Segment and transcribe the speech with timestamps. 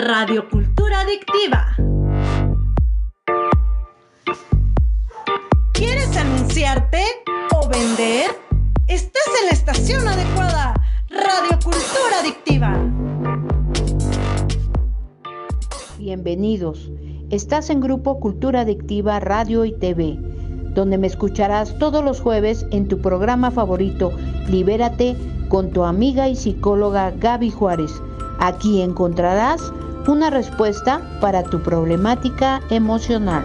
[0.00, 1.74] Radio Cultura Adictiva.
[5.72, 7.02] ¿Quieres anunciarte
[7.52, 8.30] o vender?
[8.86, 10.74] Estás en la estación adecuada.
[11.10, 12.80] Radio Cultura Adictiva.
[15.98, 16.92] Bienvenidos.
[17.30, 20.16] Estás en Grupo Cultura Adictiva Radio y TV,
[20.74, 24.12] donde me escucharás todos los jueves en tu programa favorito,
[24.46, 25.16] Libérate,
[25.48, 28.00] con tu amiga y psicóloga Gaby Juárez.
[28.38, 29.72] Aquí encontrarás
[30.06, 33.44] una respuesta para tu problemática emocional.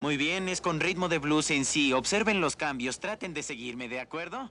[0.00, 1.92] Muy bien, es con ritmo de blues en sí.
[1.92, 4.50] Observen los cambios, traten de seguirme, ¿de acuerdo?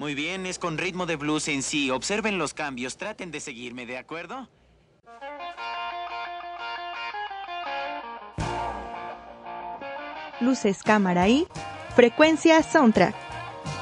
[0.00, 1.90] Muy bien, es con ritmo de blues en sí.
[1.90, 4.48] Observen los cambios, traten de seguirme, ¿de acuerdo?
[10.40, 11.46] luces, cámara y
[11.94, 13.14] frecuencia soundtrack.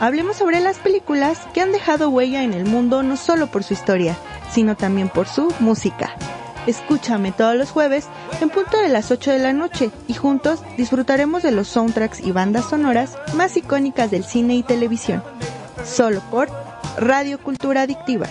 [0.01, 3.75] Hablemos sobre las películas que han dejado huella en el mundo no solo por su
[3.75, 4.17] historia,
[4.51, 6.17] sino también por su música.
[6.67, 8.09] Escúchame todos los jueves
[8.41, 12.33] en punto de las 8 de la noche y juntos disfrutaremos de los soundtracks y
[12.33, 15.23] bandas sonoras más icónicas del cine y televisión.
[15.85, 16.49] Solo por
[16.99, 18.27] Radio Cultura Adictiva.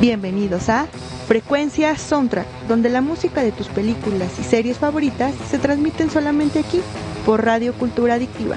[0.00, 0.86] Bienvenidos a
[1.26, 6.80] Frecuencia Soundtrack, donde la música de tus películas y series favoritas se transmiten solamente aquí,
[7.26, 8.56] por Radio Cultura Adictiva.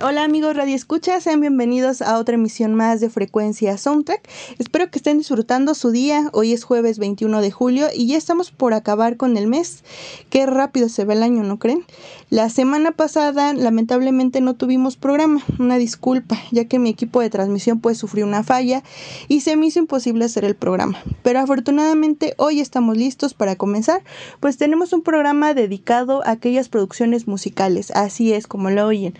[0.00, 4.28] Hola amigos Radio Escucha, sean bienvenidos a otra emisión más de Frecuencia Soundtrack.
[4.56, 6.30] Espero que estén disfrutando su día.
[6.32, 9.82] Hoy es jueves 21 de julio y ya estamos por acabar con el mes.
[10.30, 11.84] Qué rápido se ve el año, ¿no creen?
[12.30, 17.80] La semana pasada lamentablemente no tuvimos programa, una disculpa, ya que mi equipo de transmisión
[17.80, 18.84] pues sufrió una falla
[19.26, 21.02] y se me hizo imposible hacer el programa.
[21.24, 24.04] Pero afortunadamente hoy estamos listos para comenzar,
[24.38, 29.14] pues tenemos un programa dedicado a aquellas producciones musicales, así es como lo oyen.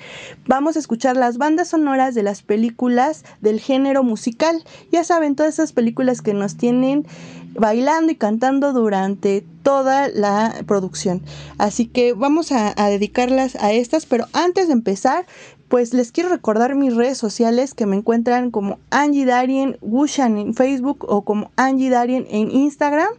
[0.47, 4.65] Vamos a escuchar las bandas sonoras de las películas del género musical.
[4.93, 7.07] Ya saben, todas esas películas que nos tienen
[7.55, 11.23] bailando y cantando durante toda la producción.
[11.59, 15.27] Así que vamos a, dedicarlas a estas, pero antes de empezar,
[15.69, 20.55] pues les quiero recordar mis redes sociales que me encuentran como Angie Darien Wushan en
[20.55, 23.11] Facebook o como Angie Darien en Instagram.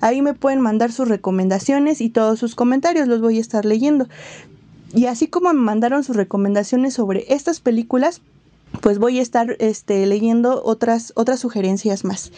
[0.00, 4.08] Ahí me pueden mandar sus recomendaciones y todos sus comentarios, los voy a estar leyendo.
[4.94, 8.20] Y así como me mandaron sus recomendaciones sobre estas películas,
[8.80, 12.32] pues voy a estar este, leyendo otras, otras sugerencias más.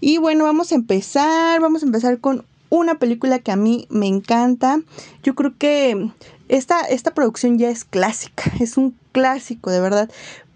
[0.00, 4.06] Y bueno, vamos a empezar, vamos a empezar con una película que a mí me
[4.06, 4.80] encanta.
[5.22, 6.10] Yo creo que
[6.48, 10.10] esta, esta producción ya es clásica, es un clásico de verdad,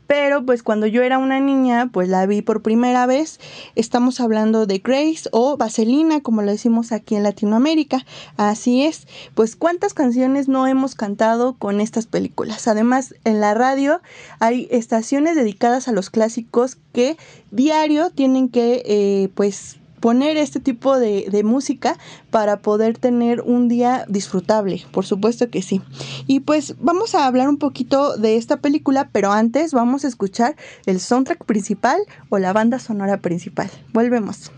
[0.09, 3.39] pero pues cuando yo era una niña, pues la vi por primera vez.
[3.77, 8.07] Estamos hablando de Grace o Vaselina, como lo decimos aquí en Latinoamérica.
[8.39, 9.07] Así es.
[9.35, 12.67] Pues cuántas canciones no hemos cantado con estas películas.
[12.69, 14.01] Además, en la radio
[14.41, 17.19] hay estaciones dedicadas a los clásicos que
[17.51, 21.97] diario tienen que eh, pues poner este tipo de, música
[22.31, 25.81] para poder tener un día disfrutable, por supuesto que sí.
[26.27, 30.57] Y pues vamos a hablar un poquito de esta película, pero antes vamos a escuchar
[30.87, 33.71] el soundtrack principal o la banda sonora principal.
[33.93, 34.51] Volvemos.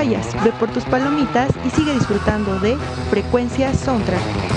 [0.00, 2.74] Vayas, ve por tus palomitas y sigue disfrutando de
[3.10, 4.49] Frecuencia Soundtrack.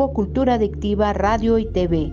[0.00, 2.10] Grupo Cultura Adictiva Radio y TV,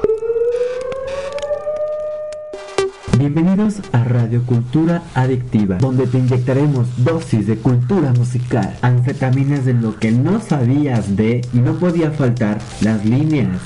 [3.20, 9.96] Bienvenidos a Radio Cultura Adictiva, donde te inyectaremos dosis de cultura musical, anfetaminas de lo
[9.96, 13.60] que no sabías de y no podía faltar las líneas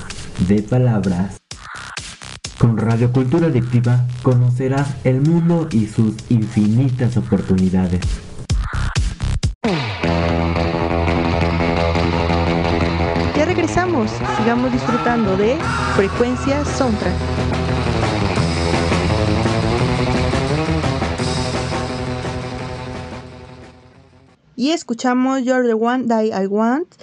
[0.46, 1.39] de palabras.
[2.60, 8.02] Con Radio Cultura Adictiva conocerás el mundo y sus infinitas oportunidades.
[13.38, 15.58] Ya regresamos, sigamos disfrutando de
[15.96, 17.14] Frecuencia Soundtrack.
[24.58, 26.94] Y escuchamos You're the One That I Want.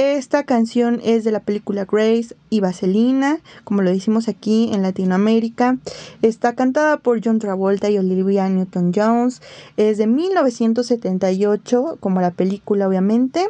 [0.00, 5.76] Esta canción es de la película Grace y Vaselina, como lo decimos aquí en Latinoamérica.
[6.22, 9.42] Está cantada por John Travolta y Olivia Newton-Jones.
[9.76, 13.46] Es de 1978, como la película obviamente,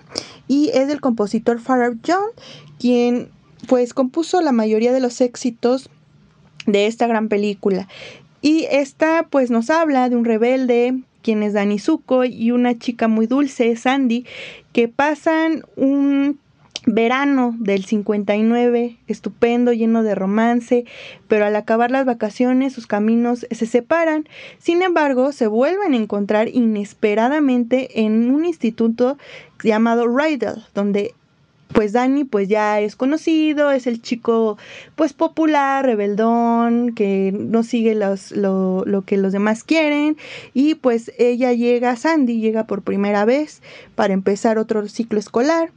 [0.49, 2.26] y es del compositor Pharrell John,
[2.80, 3.28] quien
[3.69, 5.88] pues compuso la mayoría de los éxitos
[6.66, 7.87] de esta gran película.
[8.42, 13.09] Y esta pues nos habla de un rebelde quien es Dani Zuko y una chica
[13.09, 14.25] muy dulce, Sandy,
[14.73, 16.39] que pasan un
[16.87, 20.85] verano del 59, estupendo, lleno de romance,
[21.29, 24.29] pero al acabar las vacaciones sus caminos se separan.
[24.59, 29.19] Sin embargo, se vuelven a encontrar inesperadamente en un instituto
[29.62, 31.15] llamado Rydell, donde
[31.73, 34.59] pues Dani pues ya es conocido, es el chico
[34.97, 40.17] pues popular, rebeldón, que no sigue los, lo, lo, que los demás quieren.
[40.55, 43.62] Y pues ella llega, Sandy llega por primera vez
[43.95, 45.71] para empezar otro ciclo escolar.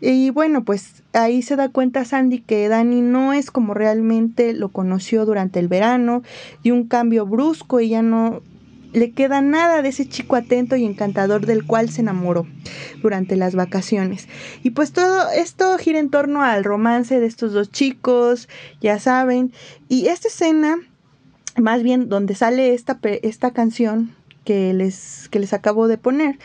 [0.00, 4.68] Y bueno pues ahí se da cuenta Sandy que Dani no es como realmente lo
[4.68, 6.22] conoció durante el verano
[6.62, 8.42] y un cambio brusco, ella no
[8.92, 12.46] le queda nada de ese chico atento y encantador del cual se enamoró
[13.02, 14.28] durante las vacaciones.
[14.62, 18.48] Y pues todo esto gira en torno al romance de estos dos chicos,
[18.80, 19.52] ya saben.
[19.88, 20.78] Y esta escena,
[21.56, 26.38] más bien donde sale esta, esta canción que les, que les acabo de poner,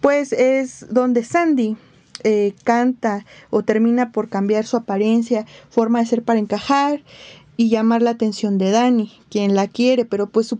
[0.00, 1.76] pues es donde Sandy
[2.24, 7.02] eh, canta o termina por cambiar su apariencia, forma de ser para encajar
[7.56, 10.58] y llamar la atención de Dani, quien la quiere, pero pues su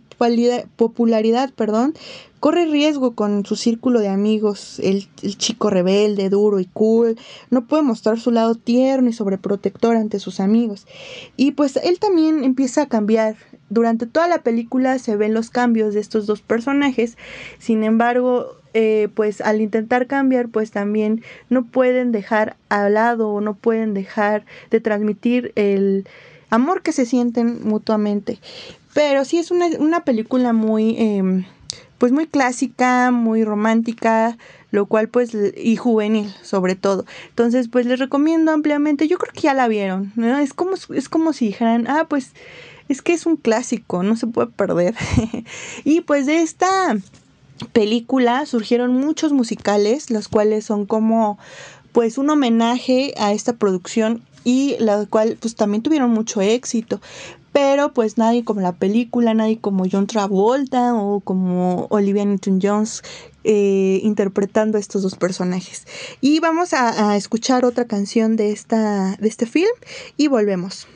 [0.77, 1.95] popularidad, perdón,
[2.41, 7.19] corre riesgo con su círculo de amigos, el, chico rebelde, duro y cool,
[7.51, 10.87] no puede mostrar su lado tierno y sobreprotector ante sus amigos.
[11.37, 13.37] Y pues él también empieza a cambiar.
[13.69, 17.19] Durante toda la película se ven los cambios de estos dos personajes,
[17.59, 23.41] sin embargo, eh, pues al intentar cambiar, pues también no pueden dejar al lado o
[23.41, 26.07] no pueden dejar de transmitir el
[26.57, 28.39] amor que se sienten mutuamente.
[28.95, 31.45] Pero sí es una, una película muy, eh,
[31.99, 34.37] pues muy clásica, muy romántica,
[34.71, 37.05] lo cual pues, y juvenil sobre todo.
[37.29, 40.39] Entonces pues les recomiendo ampliamente, yo creo que ya la vieron, ¿no?
[40.39, 42.33] Es como, es como si dijeran, ah, pues
[42.89, 44.95] es que es un clásico, no se puede perder.
[45.85, 46.97] y pues de esta
[47.73, 51.39] película surgieron muchos musicales, los cuales son como
[51.93, 57.01] pues un homenaje a esta producción y la cual pues también tuvieron mucho éxito.
[57.53, 63.03] Pero pues nadie como la película, nadie como John Travolta o como Olivia Newton-Jones
[63.43, 65.89] eh, interpretando a estos dos personajes.
[66.21, 69.75] Y vamos a, a escuchar otra canción de, esta, de este film
[70.17, 70.87] y volvemos.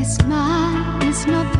[0.00, 1.59] It's smile is not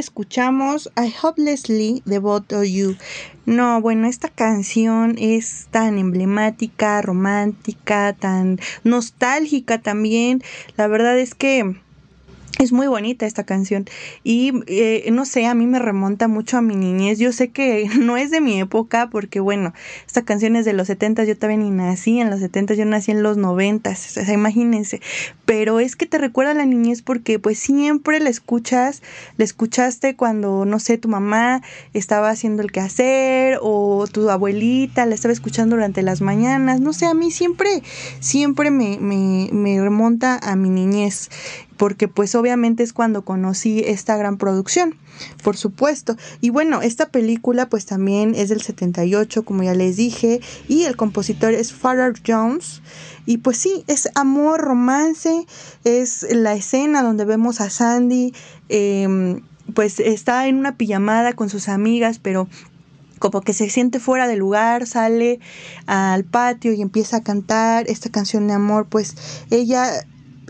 [0.00, 2.96] escuchamos I Hopelessly de Both of You.
[3.46, 10.42] No, bueno, esta canción es tan emblemática, romántica, tan nostálgica también.
[10.76, 11.76] La verdad es que
[12.62, 13.86] es muy bonita esta canción
[14.22, 17.18] y eh, no sé, a mí me remonta mucho a mi niñez.
[17.18, 19.72] Yo sé que no es de mi época porque bueno,
[20.06, 23.10] esta canción es de los 70, yo también ni nací en los 70, yo nací
[23.10, 25.00] en los 90, o sea, imagínense.
[25.44, 29.02] Pero es que te recuerda a la niñez porque pues siempre la escuchas,
[29.36, 31.62] la escuchaste cuando, no sé, tu mamá
[31.94, 36.80] estaba haciendo el quehacer o tu abuelita la estaba escuchando durante las mañanas.
[36.80, 37.82] No sé, a mí siempre,
[38.20, 41.30] siempre me, me, me remonta a mi niñez
[41.80, 44.96] porque pues obviamente es cuando conocí esta gran producción,
[45.42, 46.14] por supuesto.
[46.42, 50.98] Y bueno, esta película pues también es del 78, como ya les dije, y el
[50.98, 52.82] compositor es Farrar Jones.
[53.24, 55.46] Y pues sí, es amor, romance,
[55.84, 58.34] es la escena donde vemos a Sandy,
[58.68, 59.40] em,
[59.72, 62.46] pues está en una pijamada con sus amigas, pero
[63.20, 65.40] como que se siente fuera de lugar, sale
[65.86, 69.14] al patio y empieza a cantar esta canción de amor, pues
[69.50, 70.04] ella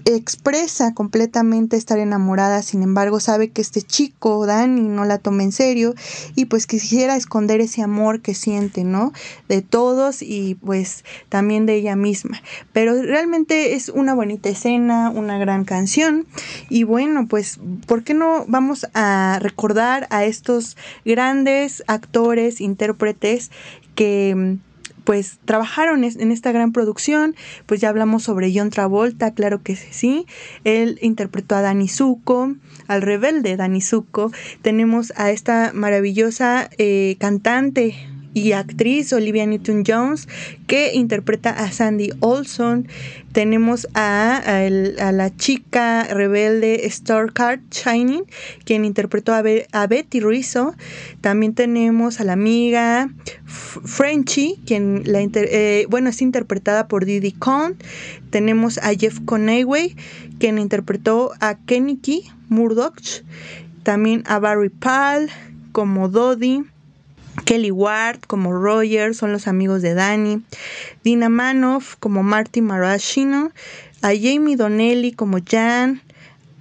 [0.05, 5.53] expresa completamente estar enamorada, sin embargo sabe que este chico, Dani, no la toma en
[5.53, 5.95] serio
[6.35, 9.13] y pues quisiera esconder ese amor que siente, ¿no?
[9.49, 12.41] De todos y pues también de ella misma.
[12.73, 16.27] Pero realmente es una bonita escena, una gran canción
[16.69, 23.51] y bueno, pues ¿por qué no vamos a recordar a estos grandes actores, intérpretes
[23.95, 24.59] que
[25.11, 27.35] pues trabajaron en esta gran producción,
[27.67, 30.25] pues ya hablamos sobre John Travolta, claro que sí,
[30.63, 32.55] él interpretó a Dani Zuko,
[32.87, 34.31] al rebelde Dani Zuko,
[34.63, 37.97] tenemos a esta maravillosa eh, cantante
[38.33, 40.29] y actriz Olivia Newton-Jones
[40.67, 42.89] que interpreta a Sandy Olson.
[43.33, 44.43] Tenemos a,
[45.13, 48.25] la chica rebelde Starcard Shining,
[48.65, 50.75] quien interpretó a, Betty Rizzo.
[51.21, 53.11] También tenemos a la amiga
[53.47, 57.77] Frenchy, quien la eh, bueno, es interpretada por Didi Con.
[58.31, 59.97] Tenemos a Jeff Conaway,
[60.39, 63.25] quien interpretó a Kennedy Murdoch.
[63.83, 65.31] También a Barry Pal
[65.73, 66.65] como Dodie.
[67.51, 70.41] Kelly Ward como Roger, son los amigos de Danny.
[71.03, 73.51] Dina Manoff como Marty Marashino.
[74.03, 76.01] A Jamie Donnelly como Jan.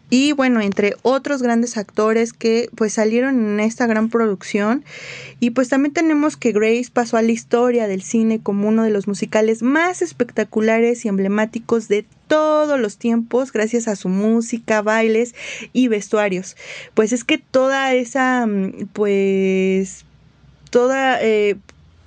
[0.09, 4.83] Y bueno, entre otros grandes actores que pues salieron en esta gran producción.
[5.39, 8.89] Y pues también tenemos que Grace pasó a la historia del cine como uno de
[8.89, 15.35] los musicales más espectaculares y emblemáticos de todos los tiempos gracias a su música, bailes
[15.71, 16.57] y vestuarios.
[16.95, 20.05] Pues es que toda esa mm, pues
[20.69, 21.57] toda eh,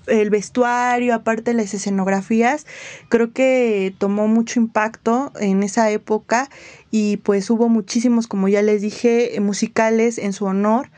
[0.07, 2.67] el vestuario, aparte las escenografías,
[3.09, 6.49] creo que tomó mucho impacto en esa época
[6.91, 10.91] y pues hubo muchísimos, como ya les dije, musicales en su honor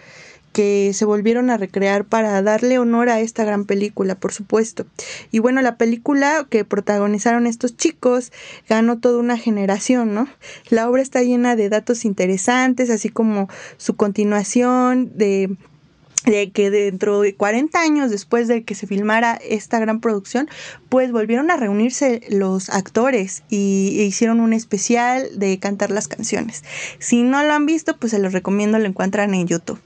[0.54, 4.86] que se volvieron a recrear para darle honor a esta gran película, por supuesto.
[5.32, 8.30] Y bueno, la película que protagonizaron estos chicos
[8.68, 10.28] ganó toda una generación, ¿no?
[10.70, 13.48] La obra está llena de datos interesantes, así como
[13.78, 15.56] su continuación de
[16.24, 20.48] de que dentro de 40 años después de que se filmara esta gran producción,
[20.88, 26.64] pues volvieron a reunirse los actores y e hicieron un especial de cantar las canciones.
[26.98, 29.80] Si no lo han visto, pues se los recomiendo, lo encuentran en YouTube.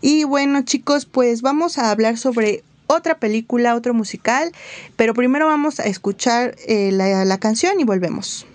[0.00, 4.52] Y bueno chicos, pues vamos a hablar sobre otra película, otro musical,
[4.96, 8.46] pero primero vamos a escuchar eh, la, la canción y volvemos.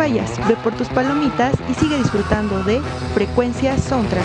[0.00, 2.80] Vayas, ve por tus palomitas y sigue disfrutando de
[3.12, 4.24] Frecuencia Soundtrack.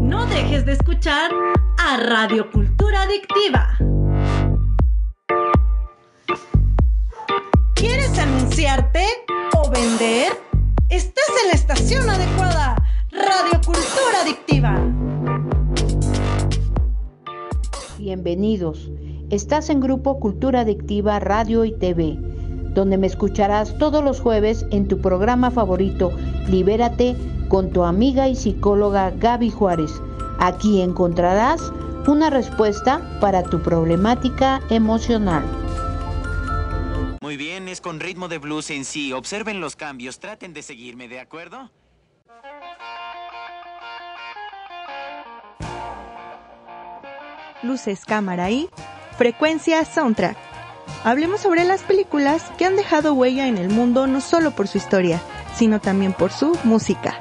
[0.00, 1.30] No dejes de escuchar
[1.78, 3.78] a Radio Cultura Adictiva.
[7.76, 9.06] ¿Quieres anunciarte
[9.54, 10.51] o vender?
[10.92, 12.76] Estás en la estación adecuada.
[13.12, 14.78] Radio Cultura Adictiva.
[17.98, 18.90] Bienvenidos.
[19.30, 22.18] Estás en Grupo Cultura Adictiva Radio y TV,
[22.74, 26.12] donde me escucharás todos los jueves en tu programa favorito,
[26.50, 27.16] Libérate,
[27.48, 29.92] con tu amiga y psicóloga Gaby Juárez.
[30.40, 31.72] Aquí encontrarás
[32.06, 35.61] una respuesta para tu problemática emocional.
[37.22, 39.12] Muy bien, es con ritmo de blues en sí.
[39.12, 41.70] Observen los cambios, traten de seguirme, ¿de acuerdo?
[47.62, 48.68] Luces, cámara y
[49.16, 50.36] frecuencia soundtrack.
[51.04, 54.78] Hablemos sobre las películas que han dejado huella en el mundo no solo por su
[54.78, 55.22] historia,
[55.54, 57.20] sino también por su música.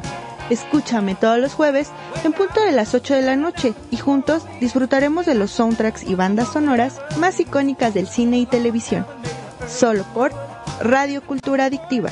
[0.50, 1.92] Escúchame todos los jueves
[2.24, 6.16] en punto de las 8 de la noche y juntos disfrutaremos de los soundtracks y
[6.16, 9.06] bandas sonoras más icónicas del cine y televisión.
[9.72, 10.32] Solo por
[10.82, 12.10] Radio Cultura Adictiva.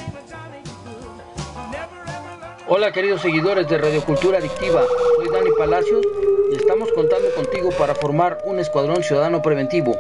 [2.68, 4.84] Hola queridos seguidores de Radio Cultura Adictiva,
[5.18, 6.06] soy Dani Palacios
[6.52, 9.96] y estamos contando contigo para formar un escuadrón ciudadano preventivo.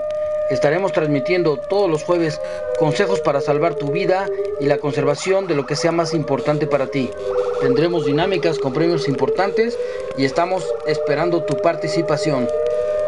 [0.50, 2.40] Estaremos transmitiendo todos los jueves
[2.80, 4.28] consejos para salvar tu vida
[4.60, 7.12] y la conservación de lo que sea más importante para ti.
[7.60, 9.78] Tendremos dinámicas con premios importantes
[10.18, 12.48] y estamos esperando tu participación.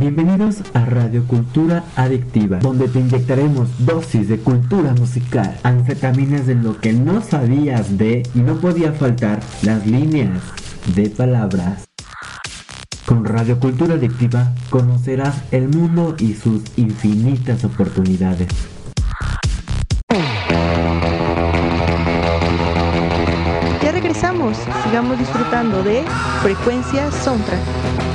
[0.00, 6.80] Bienvenidos a Radio Cultura Adictiva, donde te inyectaremos dosis de cultura musical, anfetaminas de lo
[6.80, 10.40] que no sabías de y no podía faltar las líneas
[10.94, 11.84] de palabras.
[13.04, 18.48] Con Radio Cultura Adictiva conocerás el mundo y sus infinitas oportunidades.
[23.82, 26.02] Ya regresamos, sigamos disfrutando de
[26.40, 28.09] Frecuencia Soundtrack.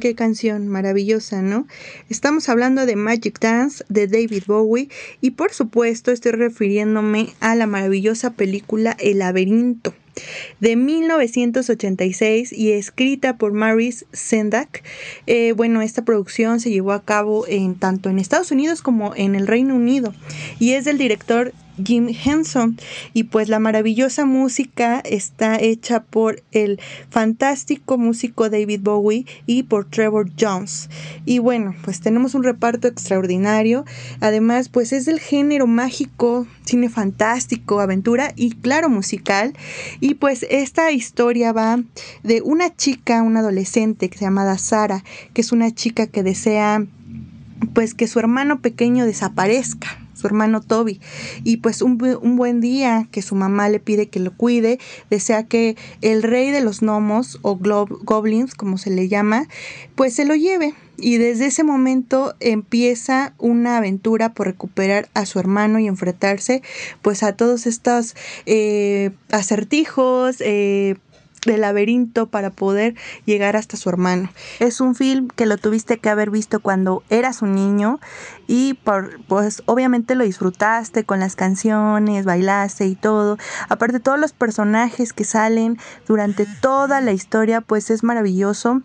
[0.00, 0.66] ¿Qué canción?
[0.68, 1.66] Maravillosa, ¿no?
[2.08, 4.88] Estamos hablando de Magic Dance de David Bowie
[5.20, 9.94] y por supuesto estoy refiriéndome a la maravillosa película El laberinto
[10.58, 14.82] de 1986 y escrita por Maurice Sendak.
[15.26, 19.34] Eh, bueno, esta producción se llevó a cabo en, tanto en Estados Unidos como en
[19.34, 20.14] el Reino Unido
[20.58, 22.78] y es del director Jim Henson.
[23.12, 29.88] Y pues la maravillosa música está hecha por el fantástico músico David Bowie y por
[29.88, 30.88] Trevor Jones.
[31.24, 33.84] Y bueno pues tenemos un reparto extraordinario.
[34.20, 39.54] Además pues es del género mágico cine fantástico aventura y claro musical.
[40.00, 41.82] Y pues esta historia va
[42.22, 46.84] de una chica una adolescente que se llama Sara que es una chica que desea
[47.72, 51.00] pues que su hermano pequeño desaparezca su hermano Toby.
[51.42, 54.78] Y pues un, un, buen día que su mamá le pide que lo cuide,
[55.10, 59.46] desea que el rey de los gnomos o goblins, como se le llama,
[59.94, 60.74] pues se lo lleve.
[60.96, 66.62] Y desde ese momento empieza una aventura por recuperar a su hermano y enfrentarse
[67.02, 68.14] pues a todos estos
[68.46, 70.96] eh, acertijos, eh,
[71.44, 74.30] de laberinto para poder llegar hasta su hermano.
[74.60, 78.00] Es un film que lo tuviste que haber visto cuando eras un niño
[78.46, 83.38] y por, pues obviamente lo disfrutaste con las canciones, bailaste y todo.
[83.68, 88.82] Aparte todos los personajes que salen durante toda la historia pues es maravilloso.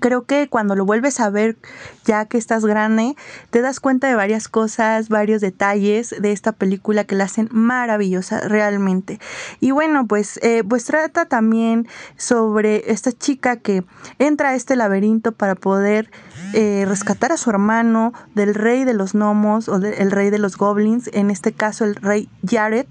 [0.00, 1.56] Creo que cuando lo vuelves a ver
[2.04, 3.16] ya que estás grande,
[3.50, 8.40] te das cuenta de varias cosas, varios detalles de esta película que la hacen maravillosa
[8.40, 9.18] realmente.
[9.60, 13.84] Y bueno, pues, eh, pues trata también sobre esta chica que
[14.18, 16.10] entra a este laberinto para poder
[16.54, 20.56] eh, rescatar a su hermano del rey de los gnomos o del rey de los
[20.56, 22.86] goblins, en este caso el rey Jared,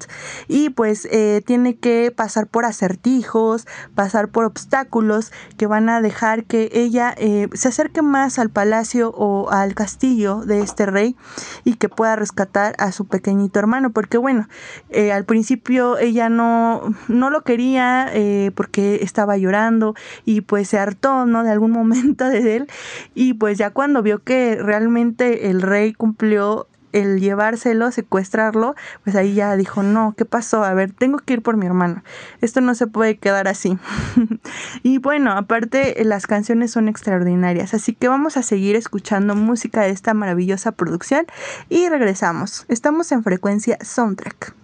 [0.47, 6.43] y pues eh, tiene que pasar por acertijos, pasar por obstáculos que van a dejar
[6.43, 6.86] que ella
[7.17, 11.15] eh, se acerque más al palacio o al castillo de este rey
[11.63, 14.47] y que pueda rescatar a su pequeñito hermano, porque bueno,
[15.13, 18.11] al principio ella no, no lo quería
[18.55, 19.95] porque estaba llorando
[20.25, 21.43] y pues se hartó, ¿no?
[21.43, 22.67] De algún momento de él
[23.13, 29.33] y pues ya cuando vio que realmente el rey cumplió el llevárselo, secuestrarlo, pues ahí
[29.33, 30.63] ya dijo, no, ¿qué pasó?
[30.63, 32.03] A ver, tengo que ir por mi hermano.
[32.41, 33.77] Esto no se puede quedar así.
[34.83, 39.89] y bueno, aparte las canciones son extraordinarias, así que vamos a seguir escuchando música de
[39.89, 41.25] esta maravillosa producción
[41.69, 42.65] y regresamos.
[42.67, 44.55] Estamos en frecuencia soundtrack.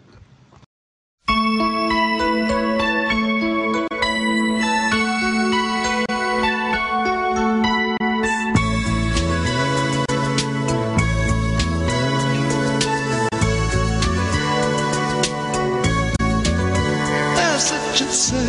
[17.95, 18.43] such a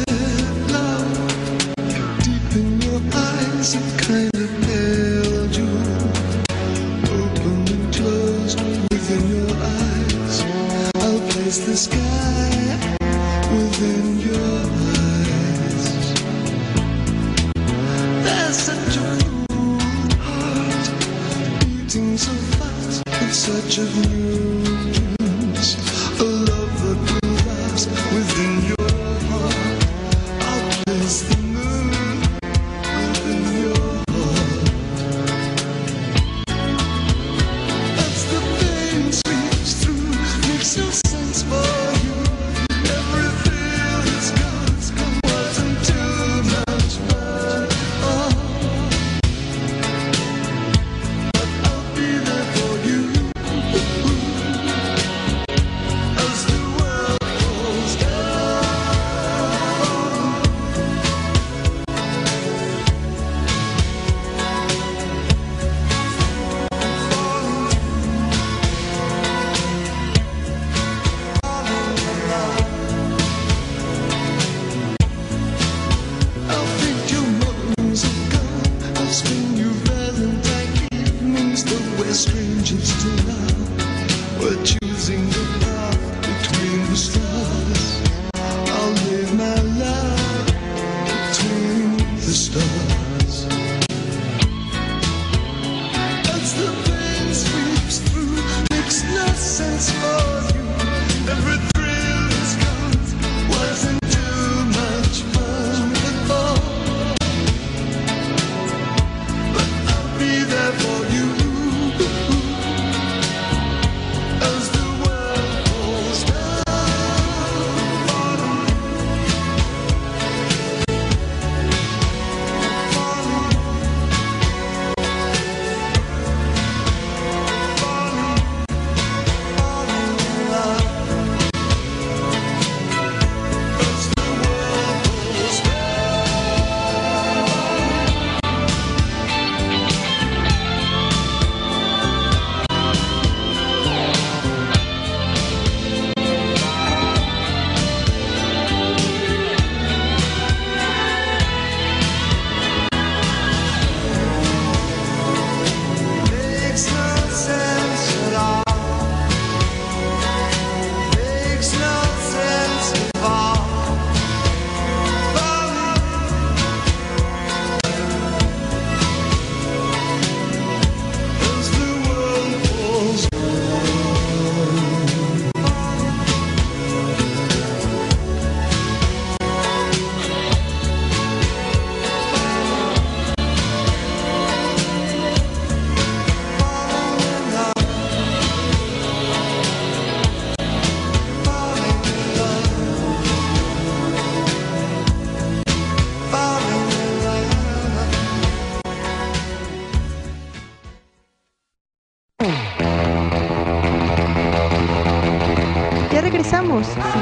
[0.72, 1.76] love.
[2.24, 5.68] Deep in your eyes, kind of held you.
[7.12, 10.36] Open and closed within your eyes.
[10.96, 12.88] I'll place the sky
[13.52, 14.60] within your
[14.96, 15.84] eyes.
[18.24, 19.00] There's such a
[20.24, 20.84] heart
[21.60, 23.04] beating so fast.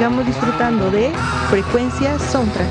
[0.02, 1.12] sigamos disfrutando de
[1.48, 2.66] Frecuencia Soundtrack.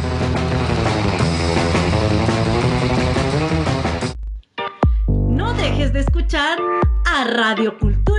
[5.07, 6.59] No dejes de escuchar
[7.05, 8.10] a Radio Cultura.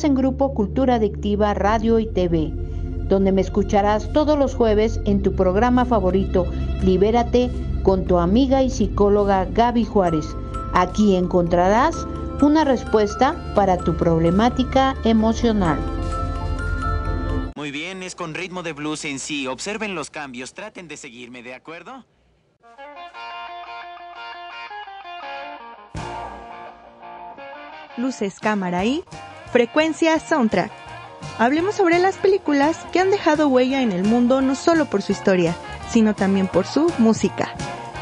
[0.00, 2.50] Estás en Grupo Cultura Adictiva Radio y TV,
[3.10, 6.46] donde me escucharás todos los jueves en tu programa favorito,
[6.82, 7.50] Libérate,
[7.82, 10.24] con tu amiga y psicóloga Gaby Juárez.
[10.72, 12.06] Aquí encontrarás
[12.40, 15.78] una respuesta para tu problemática emocional.
[17.54, 19.46] Muy bien, es con ritmo de blues en sí.
[19.48, 22.06] Observen los cambios, traten de seguirme, ¿de acuerdo?
[27.98, 29.04] Luces, cámara y
[29.52, 30.70] frecuencia soundtrack.
[31.38, 35.12] Hablemos sobre las películas que han dejado huella en el mundo no solo por su
[35.12, 35.54] historia,
[35.90, 37.54] sino también por su música.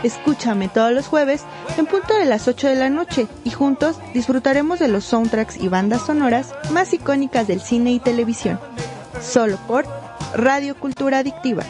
[0.02, 1.44] Escúchame todos los jueves
[1.76, 5.68] en punto de las 8 de la noche y juntos disfrutaremos de los soundtracks y
[5.68, 8.60] bandas sonoras más icónicas del cine y televisión.
[9.20, 9.86] Solo por
[10.34, 11.64] Radio Cultura Adictiva.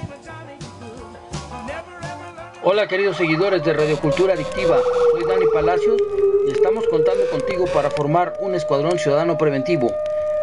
[2.65, 4.81] Hola queridos seguidores de Radio Cultura Adictiva,
[5.13, 5.97] soy Dani Palacios
[6.45, 9.95] y estamos contando contigo para formar un escuadrón ciudadano preventivo.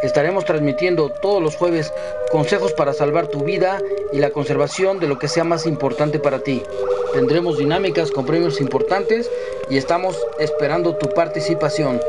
[0.02, 1.92] Estaremos transmitiendo todos los jueves
[2.32, 3.82] consejos para salvar tu vida
[4.14, 6.64] y la conservación de lo que sea más importante para ti.
[7.12, 9.30] Tendremos dinámicas con premios importantes
[9.70, 12.00] y estamos esperando tu participación.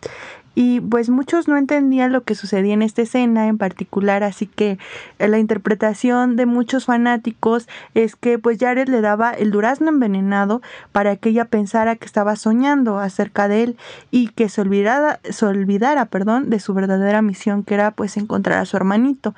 [0.54, 4.78] Y pues muchos no entendían lo que sucedía en esta escena en particular, así que
[5.18, 10.62] eh, la interpretación de muchos fanáticos es que pues Jared le daba el durazno envenenado
[10.92, 13.76] para que ella pensara que estaba soñando acerca de él
[14.10, 18.60] y que se olvidara, se olvidara perdón, de su verdadera misión que era pues encontrar
[18.60, 19.34] a su hermanito.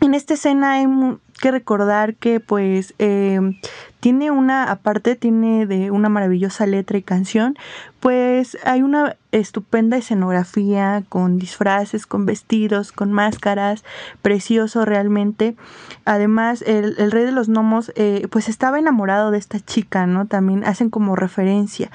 [0.00, 0.86] En esta escena hay
[1.40, 3.40] que recordar que pues eh,
[4.04, 7.56] tiene una, aparte tiene de una maravillosa letra y canción,
[8.00, 13.82] pues hay una estupenda escenografía con disfraces, con vestidos, con máscaras,
[14.20, 15.56] precioso realmente.
[16.04, 20.26] Además, el, el rey de los gnomos eh, pues estaba enamorado de esta chica, ¿no?
[20.26, 21.90] También hacen como referencia.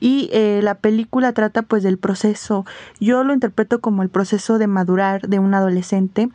[0.00, 2.64] Y eh, la película trata pues del proceso,
[3.00, 6.30] yo lo interpreto como el proceso de madurar de un adolescente,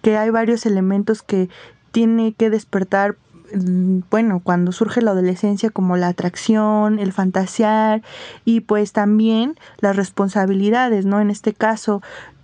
[0.00, 1.50] que hay varios elementos que
[1.92, 3.16] tiene que despertar
[3.54, 8.02] mm, bueno, cuando surge la adolescencia como la atracción, el fantasear
[8.44, 11.20] y pues también las responsabilidades, ¿no?
[11.20, 12.02] En este caso,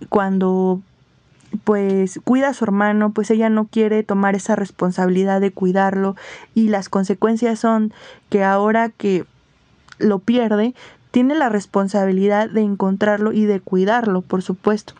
[0.09, 0.81] cuando
[1.63, 6.15] pues cuida a su hermano, pues ella no quiere tomar esa responsabilidad de cuidarlo
[6.53, 7.93] y las consecuencias son
[8.29, 9.25] que ahora que
[9.99, 10.75] lo pierde,
[11.11, 14.93] tiene la responsabilidad de encontrarlo y de cuidarlo, por supuesto.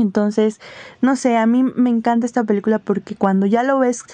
[0.00, 0.60] Entonces,
[1.00, 4.04] no sé, a mí me encanta esta película porque cuando ya lo ves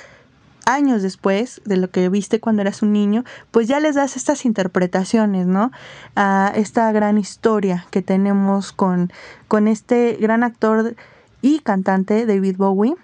[0.66, 4.44] años después de lo que viste cuando eras un niño, pues ya les das estas
[4.44, 5.70] interpretaciones, ¿no?
[6.16, 9.12] A esta gran historia que tenemos con,
[9.48, 10.96] con este gran actor
[11.40, 12.96] y cantante David Bowie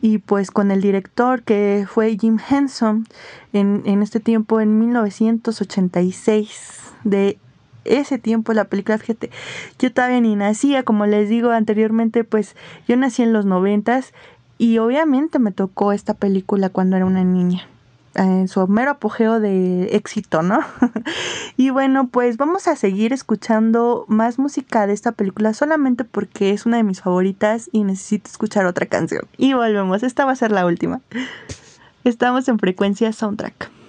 [0.00, 3.06] y pues con el director que fue Jim Henson
[3.52, 7.38] en, en este tiempo en 1986 de
[7.84, 9.30] ese tiempo la película, fíjate,
[9.78, 12.56] yo todavía ni nacía, como les digo anteriormente, pues
[12.88, 14.12] yo nací en los noventas
[14.58, 17.68] y obviamente me tocó esta película cuando era una niña.
[18.14, 20.60] en su mero apogeo de éxito, ¿no?
[21.56, 26.66] y bueno, pues vamos a seguir escuchando más música de esta película solamente porque es
[26.66, 29.24] una de mis favoritas y necesito escuchar otra canción.
[29.38, 31.00] Y volvemos, esta va a ser la última.
[32.04, 33.81] Estamos en frecuencia soundtrack.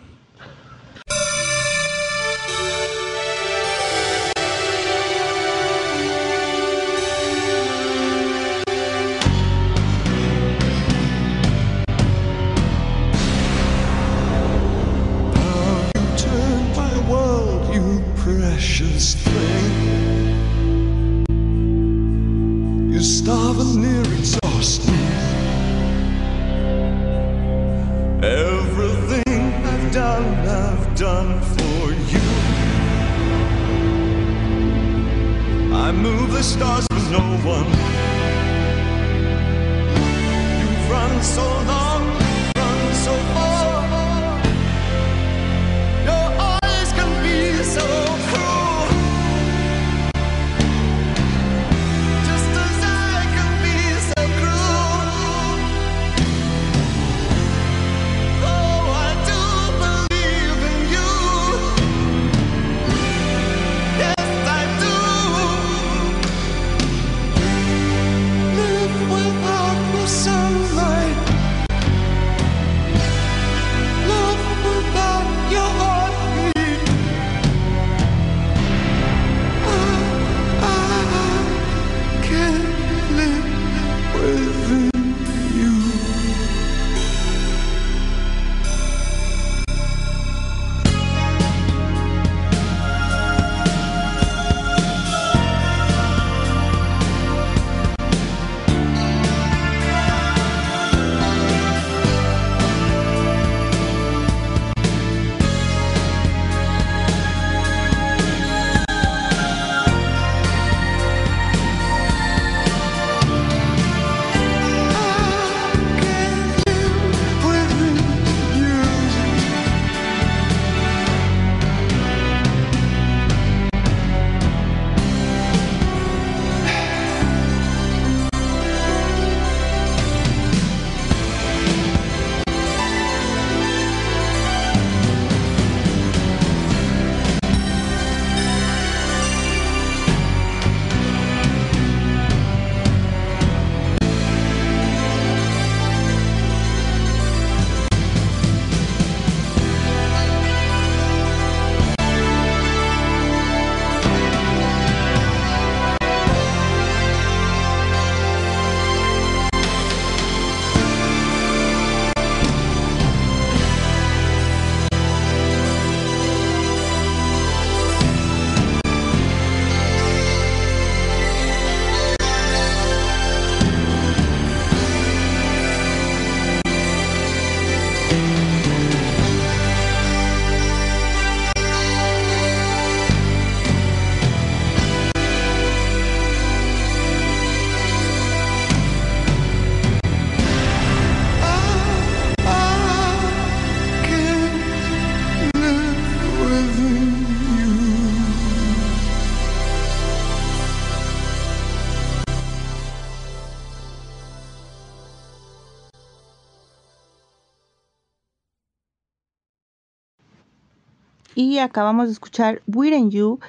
[211.36, 213.40] Y acabamos de escuchar and You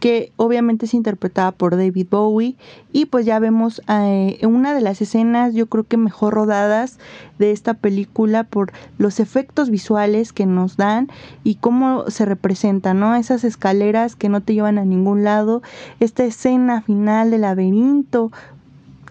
[0.00, 2.56] que obviamente es interpretada por David Bowie
[2.90, 6.98] y pues ya vemos eh, una de las escenas yo creo que mejor rodadas
[7.38, 11.08] de esta película por los efectos visuales que nos dan
[11.44, 13.14] y cómo se representan, ¿no?
[13.14, 15.62] Esas escaleras que no te llevan a ningún lado,
[16.00, 18.32] esta escena final del laberinto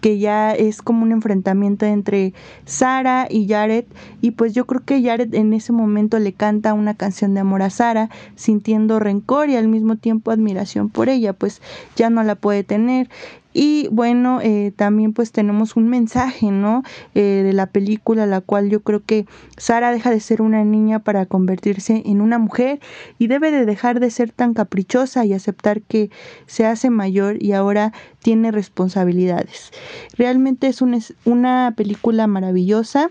[0.00, 2.34] que ya es como un enfrentamiento entre
[2.64, 3.84] Sara y Jared
[4.20, 7.62] y pues yo creo que Jared en ese momento le canta una canción de amor
[7.62, 11.60] a Sara sintiendo rencor y al mismo tiempo admiración por ella pues
[11.96, 13.08] ya no la puede tener
[13.52, 16.82] y bueno, eh, también pues tenemos un mensaje, ¿no?
[17.14, 19.26] Eh, de la película, la cual yo creo que
[19.56, 22.80] Sara deja de ser una niña para convertirse en una mujer
[23.18, 26.10] y debe de dejar de ser tan caprichosa y aceptar que
[26.46, 29.72] se hace mayor y ahora tiene responsabilidades.
[30.16, 33.10] Realmente es una película maravillosa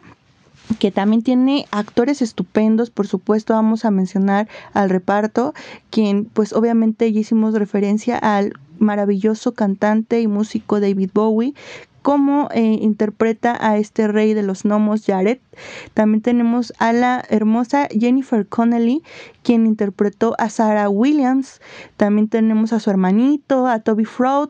[0.77, 5.53] que también tiene actores estupendos, por supuesto vamos a mencionar al reparto,
[5.89, 11.53] quien pues obviamente ya hicimos referencia al maravilloso cantante y músico David Bowie,
[12.01, 15.39] cómo eh, interpreta a este rey de los gnomos, Jared.
[15.93, 19.03] También tenemos a la hermosa Jennifer Connelly,
[19.43, 21.61] quien interpretó a Sarah Williams.
[21.97, 24.49] También tenemos a su hermanito, a Toby Fraud,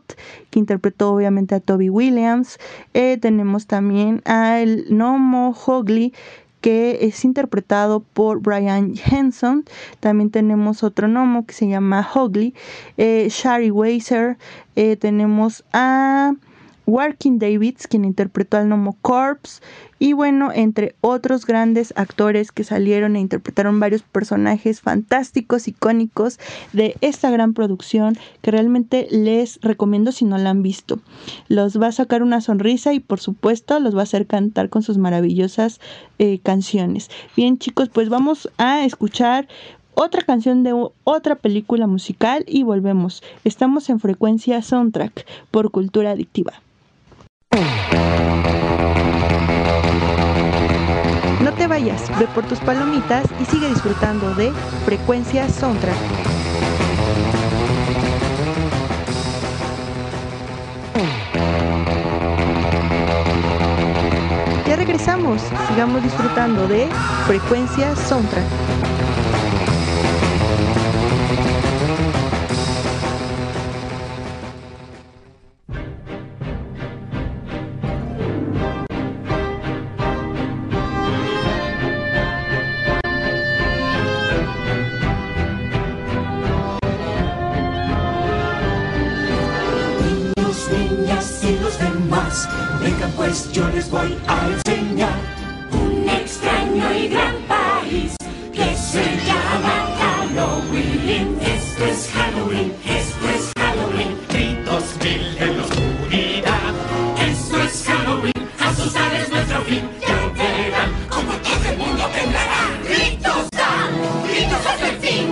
[0.50, 2.58] que interpretó obviamente a Toby Williams.
[2.94, 6.14] Eh, tenemos también al gnomo Hogley,
[6.60, 9.64] que es interpretado por Brian Henson.
[10.00, 12.54] También tenemos otro gnomo que se llama Hogley,
[12.96, 14.36] eh, Shari Weiser.
[14.76, 16.32] Eh, tenemos a
[16.90, 19.62] Working Davids, quien interpretó al Nomo Corps,
[19.98, 26.38] y bueno, entre otros grandes actores que salieron e interpretaron varios personajes fantásticos, icónicos
[26.72, 30.98] de esta gran producción que realmente les recomiendo si no la han visto.
[31.48, 34.82] Los va a sacar una sonrisa y por supuesto los va a hacer cantar con
[34.82, 35.80] sus maravillosas
[36.18, 37.10] eh, canciones.
[37.36, 39.48] Bien chicos, pues vamos a escuchar
[39.94, 40.72] otra canción de
[41.04, 43.22] otra película musical y volvemos.
[43.44, 46.54] Estamos en frecuencia soundtrack por cultura adictiva.
[51.40, 54.52] No te vayas, ve por tus palomitas y sigue disfrutando de
[54.84, 55.96] Frecuencia Soundtrack.
[64.68, 66.88] Ya regresamos, sigamos disfrutando de
[67.26, 68.44] Frecuencia Soundtrack.
[93.16, 95.18] Pues yo les voy a enseñar
[95.72, 98.16] un extraño y gran país
[98.52, 101.38] que se llama Halloween.
[101.40, 106.72] Esto es Halloween, esto es Halloween, gritos mil en la oscuridad.
[107.18, 112.62] Esto es Halloween, asustar es nuestro fin, ya verán como todo el mundo temblará.
[112.84, 113.90] Gritos dan,
[114.28, 115.26] gritos hasta el fin.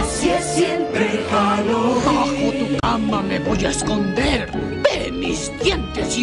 [0.00, 2.04] Así es siempre Halloween.
[2.04, 4.23] Bajo tu cama me voy a esconder.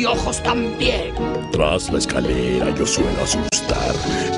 [0.02, 1.14] Y ojos también.
[1.52, 3.94] Tras la escalera yo suelo asustar.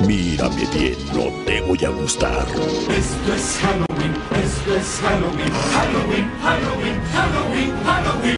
[0.06, 2.46] Mírame bien, no te voy a gustar.
[2.90, 4.12] Esto es Halloween,
[4.44, 8.36] esto es Halloween, Halloween, Halloween, Halloween, Halloween.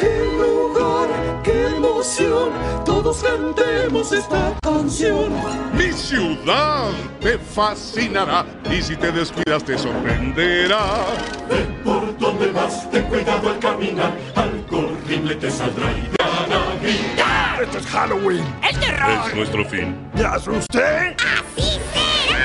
[0.00, 2.52] ¡Qué lugar, qué emoción!
[2.86, 5.30] Todos cantemos esta canción.
[5.74, 6.90] Mi ciudad
[7.20, 11.04] te fascinará y si te descuidas te sorprenderá.
[11.50, 16.76] Ve por donde vas, ten cuidado al caminar, algo horrible te saldrá y te hará
[16.80, 17.62] gritar.
[17.62, 18.44] Esto es Halloween.
[18.62, 19.26] ¡El terror!
[19.26, 19.96] Es nuestro fin.
[20.14, 21.16] ¿Me asusté?
[21.16, 22.40] ¡Así será!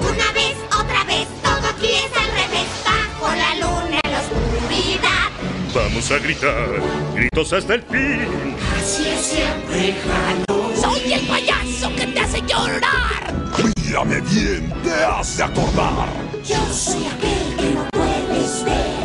[0.00, 2.66] Una vez, otra vez, todo aquí es al revés.
[2.84, 5.28] Bajo la luna en la oscuridad.
[5.74, 6.68] Vamos a gritar,
[7.14, 8.56] gritos hasta el fin.
[8.78, 10.80] Así es siempre Halloween.
[10.80, 13.34] ¡Soy el payaso que te hace llorar!
[13.76, 16.08] Mírame bien, te hace acordar.
[16.44, 18.99] Yo soy aquel que no puedes ver.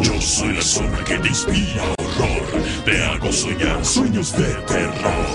[0.00, 2.62] Yo soy la sombra que te inspira horror.
[2.84, 5.26] Te hago soñar sueños de terror.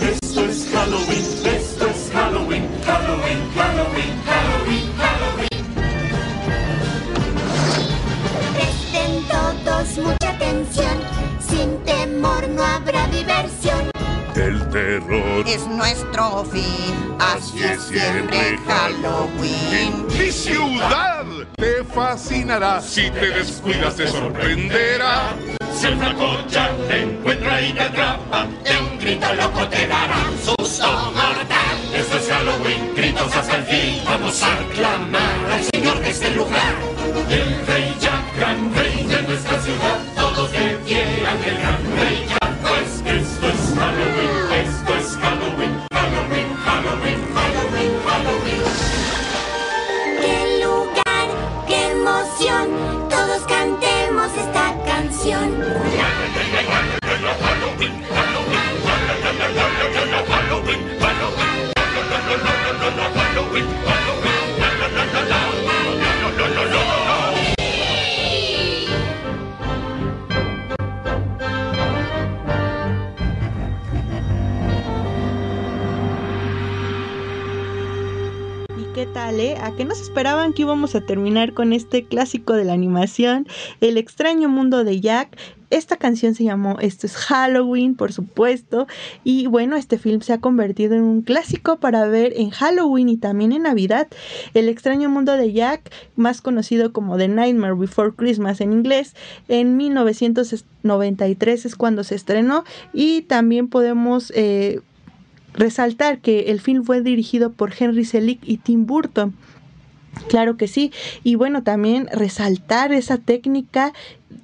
[0.00, 5.48] Esto es Halloween, esto es Halloween, Halloween, Halloween, Halloween, Halloween.
[8.54, 10.98] Presten todos mucha atención.
[11.48, 13.90] Sin temor no habrá diversión.
[14.34, 20.06] El terror Es nuestro fin, así es siempre Halloween.
[20.18, 21.21] Mi ciudad
[21.56, 22.80] te fascinará.
[22.80, 25.34] Si te descuidas te sorprenderá.
[25.74, 30.16] Si el flaco ya te encuentra y te atrapa, de un grito loco te dará
[30.30, 31.78] un susto mortal.
[31.94, 34.02] Esto es Halloween, gritos hasta el fin.
[34.04, 36.74] Vamos a aclamar al Señor de este lugar.
[37.28, 39.98] El rey ya, gran rey de nuestra ciudad.
[40.16, 42.38] Todos que quieran el gran rey ya.
[42.62, 45.01] Pues esto es Halloween, esto es
[53.42, 55.82] Todos cantemos esta canción.
[78.94, 79.56] ¿Qué tal, eh?
[79.58, 83.46] ¿A qué nos esperaban que íbamos a terminar con este clásico de la animación,
[83.80, 85.34] El extraño mundo de Jack?
[85.70, 88.86] Esta canción se llamó Esto es Halloween, por supuesto.
[89.24, 93.16] Y bueno, este film se ha convertido en un clásico para ver en Halloween y
[93.16, 94.08] también en Navidad.
[94.52, 99.16] El extraño mundo de Jack, más conocido como The Nightmare Before Christmas en inglés,
[99.48, 102.64] en 1993 es cuando se estrenó.
[102.92, 104.30] Y también podemos...
[104.36, 104.82] Eh,
[105.54, 109.34] resaltar que el film fue dirigido por Henry Selick y Tim Burton.
[110.28, 110.92] Claro que sí.
[111.24, 113.92] Y bueno, también resaltar esa técnica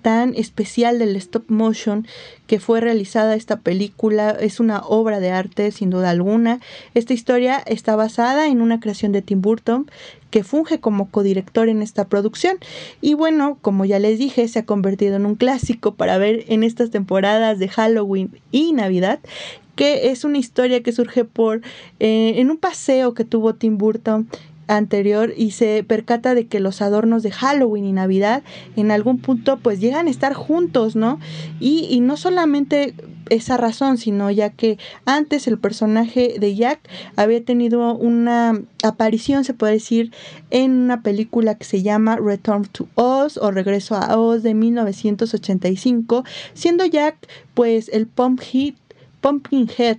[0.02, 2.06] tan especial del stop motion
[2.46, 4.30] que fue realizada esta película.
[4.30, 6.60] Es una obra de arte sin duda alguna.
[6.94, 9.90] Esta historia está basada en una creación de Tim Burton
[10.30, 12.58] que funge como codirector en esta producción.
[13.00, 16.62] Y bueno, como ya les dije, se ha convertido en un clásico para ver en
[16.64, 19.20] estas temporadas de Halloween y Navidad
[19.78, 21.62] que es una historia que surge por
[22.00, 24.28] eh, en un paseo que tuvo Tim Burton
[24.66, 28.42] anterior y se percata de que los adornos de Halloween y Navidad
[28.74, 31.20] en algún punto pues llegan a estar juntos, ¿no?
[31.60, 32.92] Y, y no solamente
[33.30, 36.80] esa razón, sino ya que antes el personaje de Jack
[37.14, 40.12] había tenido una aparición, se puede decir,
[40.50, 46.24] en una película que se llama Return to Oz o Regreso a Oz de 1985,
[46.54, 47.16] siendo Jack
[47.54, 48.76] pues el pump hit
[49.20, 49.98] Pumpkinhead,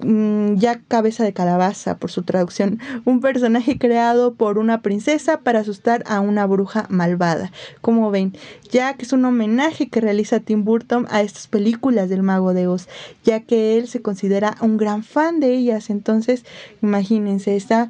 [0.00, 5.60] mm, ya cabeza de calabaza por su traducción, un personaje creado por una princesa para
[5.60, 7.52] asustar a una bruja malvada.
[7.80, 8.34] Como ven,
[8.70, 12.88] Jack es un homenaje que realiza Tim Burton a estas películas del mago de Oz,
[13.24, 15.90] ya que él se considera un gran fan de ellas.
[15.90, 16.44] Entonces,
[16.82, 17.88] imagínense, esta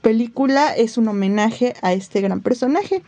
[0.00, 3.02] película es un homenaje a este gran personaje.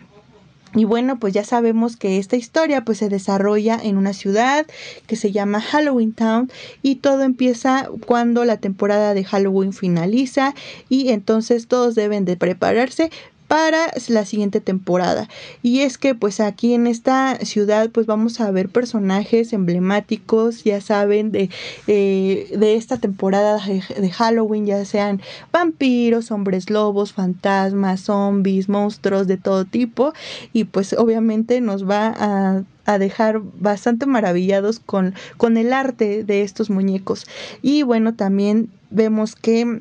[0.75, 4.67] Y bueno, pues ya sabemos que esta historia pues se desarrolla en una ciudad
[5.07, 6.51] que se llama Halloween Town
[6.83, 10.55] y todo empieza cuando la temporada de Halloween finaliza
[10.89, 13.11] y entonces todos deben de prepararse
[13.55, 15.29] para la siguiente temporada.
[15.63, 20.81] Y es que pues aquí en esta ciudad pues vamos a ver personajes emblemáticos, ya
[20.81, 21.51] saben, de,
[21.87, 29.37] eh, de esta temporada de Halloween, ya sean vampiros, hombres lobos, fantasmas, zombies, monstruos de
[29.37, 30.15] todo tipo.
[30.53, 36.43] Y pues obviamente nos va a a dejar bastante maravillados con, con el arte de
[36.43, 37.25] estos muñecos.
[37.63, 39.81] Y bueno, también vemos que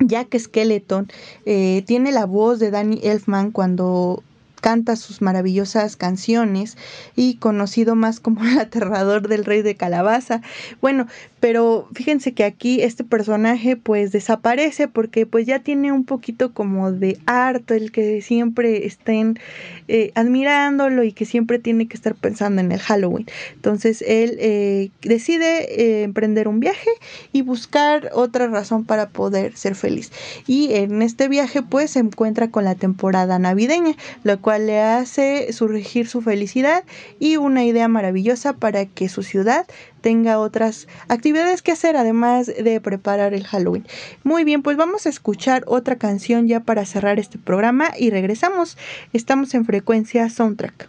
[0.00, 1.08] Jack Skeleton
[1.44, 4.22] eh, tiene la voz de Danny Elfman cuando
[4.60, 6.76] canta sus maravillosas canciones
[7.16, 10.42] y conocido más como el aterrador del rey de calabaza.
[10.80, 11.06] Bueno,
[11.40, 16.92] pero fíjense que aquí este personaje pues desaparece porque pues ya tiene un poquito como
[16.92, 19.38] de harto el que siempre estén
[19.88, 23.26] eh, admirándolo y que siempre tiene que estar pensando en el Halloween.
[23.54, 26.90] Entonces él eh, decide eh, emprender un viaje
[27.32, 30.12] y buscar otra razón para poder ser feliz.
[30.46, 33.94] Y en este viaje pues se encuentra con la temporada navideña,
[34.24, 36.84] lo cual le hace surgir su felicidad
[37.18, 39.66] y una idea maravillosa para que su ciudad
[40.00, 43.86] tenga otras actividades que hacer además de preparar el Halloween.
[44.24, 48.76] Muy bien, pues vamos a escuchar otra canción ya para cerrar este programa y regresamos.
[49.12, 50.88] Estamos en frecuencia soundtrack.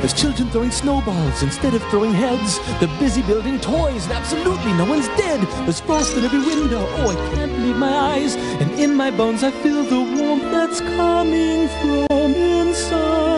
[0.00, 2.58] There's children throwing snowballs instead of throwing heads.
[2.80, 5.46] They're busy building toys and absolutely no one's dead.
[5.66, 6.86] There's frost in every window.
[6.88, 8.34] Oh, I can't believe my eyes.
[8.34, 13.30] And in my bones I feel the warmth that's coming from inside.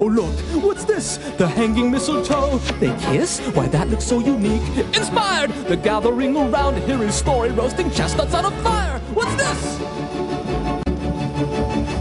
[0.00, 0.34] Oh, look,
[0.64, 1.18] what's this?
[1.36, 2.56] The hanging mistletoe.
[2.80, 3.40] They kiss?
[3.54, 4.66] Why, that looks so unique.
[4.96, 5.52] Inspired!
[5.68, 9.00] The gathering around to hear his story, roasting chestnuts on a fire.
[9.12, 9.78] What's this?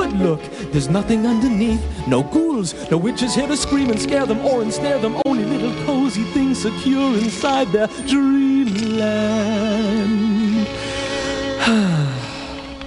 [0.00, 0.40] But look,
[0.72, 1.82] there's nothing underneath.
[2.08, 5.20] No ghouls, no witches here to scream and scare them or ensnare them.
[5.26, 9.06] Only little cozy things secure inside their dreamland.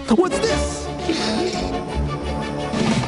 [0.18, 0.86] What's this?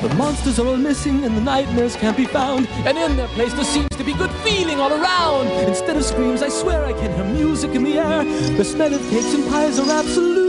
[0.04, 2.68] The monsters are all missing and the nightmares can't be found.
[2.86, 5.48] And in their place there seems to be good feeling all around.
[5.68, 8.24] Instead of screams, I swear I can hear music in the air.
[8.56, 10.45] The smell of cakes and pies are absolutely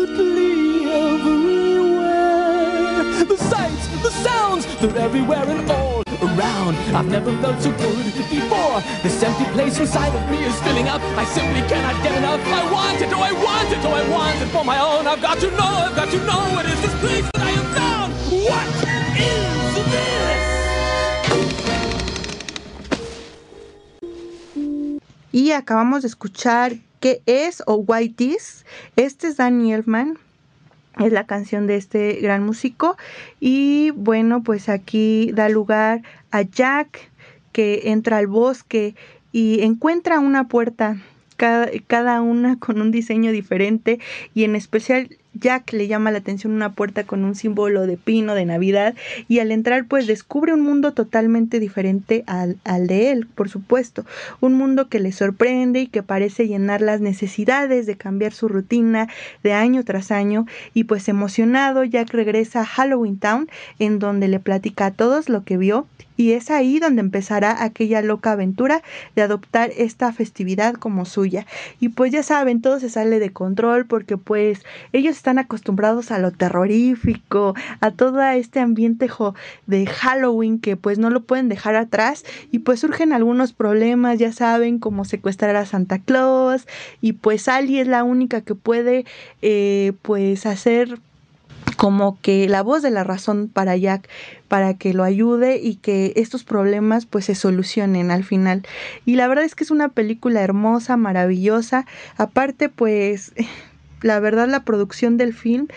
[4.88, 6.76] they're everywhere and all around.
[6.94, 8.82] I've never felt so good before.
[9.02, 11.00] This empty place inside of me is filling up.
[11.16, 12.40] I simply cannot get enough.
[12.46, 15.06] I want it, oh I want it, oh I want it for my own.
[15.06, 17.70] I've got to know, I've got to know what is this place that I have
[17.76, 18.12] found.
[18.48, 18.68] What
[19.18, 20.16] is this?
[25.32, 28.64] Y acabamos de escuchar qué es o White Is.
[28.96, 30.18] Este es Danny Elfman.
[30.98, 32.96] Es la canción de este gran músico.
[33.40, 37.10] Y bueno, pues aquí da lugar a Jack
[37.52, 38.94] que entra al bosque
[39.32, 40.96] y encuentra una puerta,
[41.36, 43.98] cada, cada una con un diseño diferente
[44.34, 48.34] y en especial Jack le llama la atención una puerta con un símbolo de pino
[48.34, 48.94] de Navidad
[49.28, 54.04] y al entrar pues descubre un mundo totalmente diferente al, al, de él, por supuesto,
[54.40, 59.08] un mundo que le sorprende y que parece llenar las necesidades de cambiar su rutina
[59.42, 64.40] de año tras año y pues emocionado Jack regresa a Halloween Town en donde le
[64.40, 65.86] platica a todos lo que vio
[66.16, 68.82] y es ahí donde empezará aquella loca aventura
[69.14, 71.46] de adoptar esta festividad como suya.
[71.80, 74.62] Y pues ya saben, todo se sale de control porque pues
[74.92, 79.08] ellos están acostumbrados a lo terrorífico, a todo este ambiente
[79.66, 84.32] de Halloween que pues no lo pueden dejar atrás y pues surgen algunos problemas, ya
[84.32, 86.66] saben, como secuestrar a Santa Claus
[87.00, 89.04] y pues Sally es la única que puede
[89.42, 90.98] eh, pues hacer
[91.76, 94.08] como que la voz de la razón para Jack
[94.48, 98.62] para que lo ayude y que estos problemas pues se solucionen al final.
[99.04, 101.86] Y la verdad es que es una película hermosa, maravillosa.
[102.16, 103.32] Aparte pues
[104.02, 105.68] la verdad la producción del film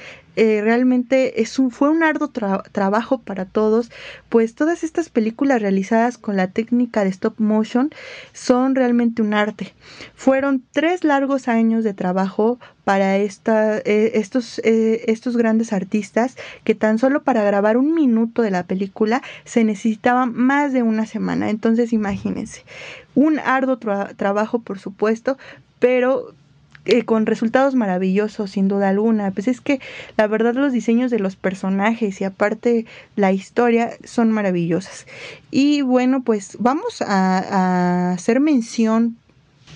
[0.42, 1.34] eh, realmente
[1.70, 3.92] fue un arduo tra trabajo para todos,
[4.30, 7.90] pues todas estas películas realizadas con la técnica de stop motion
[8.32, 9.74] son realmente un arte.
[10.16, 13.30] Fueron tres largos años de trabajo para eh,
[14.14, 19.22] estos, eh, estos grandes artistas que tan solo para grabar un minuto de la película
[19.44, 21.50] se necesitaba más de una semana.
[21.50, 22.64] Entonces imagínense,
[23.14, 25.38] un arduo tra trabajo por supuesto,
[25.80, 26.34] pero
[26.90, 29.30] eh, con resultados maravillosos, sin duda alguna.
[29.30, 29.80] Pues es que
[30.18, 35.06] la verdad los diseños de los personajes y aparte la historia son maravillosas.
[35.52, 39.18] Y bueno, pues vamos a, hacer mención,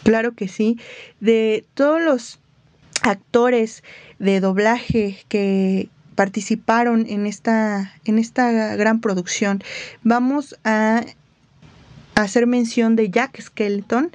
[0.03, 0.79] claro que sí,
[1.19, 2.39] de todos los
[3.03, 3.83] actores
[4.17, 9.63] de doblaje que participaron en esta, en esta gran producción.
[10.01, 11.03] Vamos a
[12.15, 14.11] hacer mención de Jack Skeleton,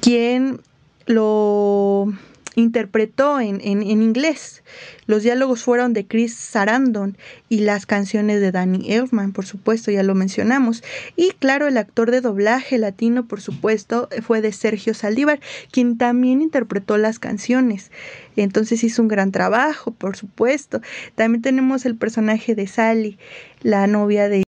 [0.00, 0.60] quien
[1.08, 2.12] lo
[2.54, 4.62] interpretó en, en, en, inglés.
[5.06, 7.16] Los diálogos fueron de Chris Sarandon
[7.48, 10.82] y las canciones de Danny Elfman, por supuesto, ya lo mencionamos.
[11.16, 15.40] Y claro, el actor de doblaje latino, por supuesto, fue de Sergio Saldívar,
[15.70, 17.90] quien también interpretó las canciones.
[18.36, 20.80] Entonces hizo un gran trabajo, por supuesto.
[21.14, 23.18] También tenemos el personaje de Sally,
[23.62, 24.47] la novia de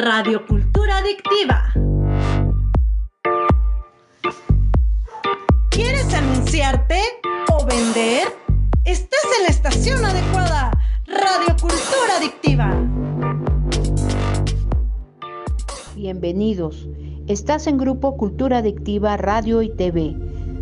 [0.00, 1.72] Radio Cultura Adictiva.
[5.70, 7.00] ¿Quieres anunciarte
[7.52, 8.28] o vender?
[8.84, 10.70] Estás en la estación adecuada,
[11.04, 12.76] Radio Cultura Adictiva.
[15.96, 16.86] Bienvenidos.
[17.26, 20.14] Estás en Grupo Cultura Adictiva Radio y TV,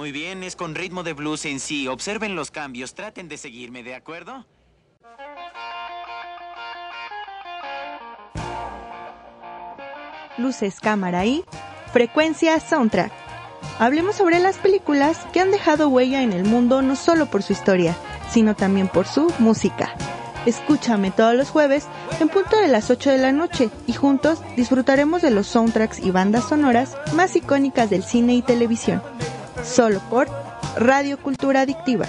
[0.00, 1.86] Muy bien, es con ritmo de blues en sí.
[1.86, 4.46] Observen los cambios, traten de seguirme, ¿de acuerdo?
[10.38, 11.44] Luces, cámara y
[11.92, 13.12] frecuencia soundtrack.
[13.78, 17.52] Hablemos sobre las películas que han dejado huella en el mundo no solo por su
[17.52, 17.94] historia,
[18.30, 19.94] sino también por su música.
[20.46, 21.86] Escúchame todos los jueves
[22.20, 26.10] en punto de las 8 de la noche y juntos disfrutaremos de los soundtracks y
[26.10, 29.02] bandas sonoras más icónicas del cine y televisión.
[29.64, 30.28] Solo por
[30.76, 32.06] Radio Cultura Adictiva.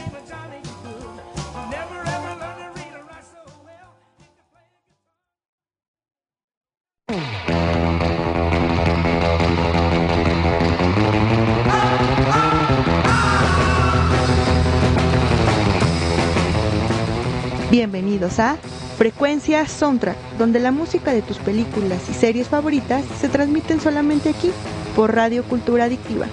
[17.70, 18.58] Bienvenidos a
[18.98, 24.52] Frecuencia Soundtrack, donde la música de tus películas y series favoritas se transmiten solamente aquí,
[24.96, 26.28] por Radio Cultura Adictiva.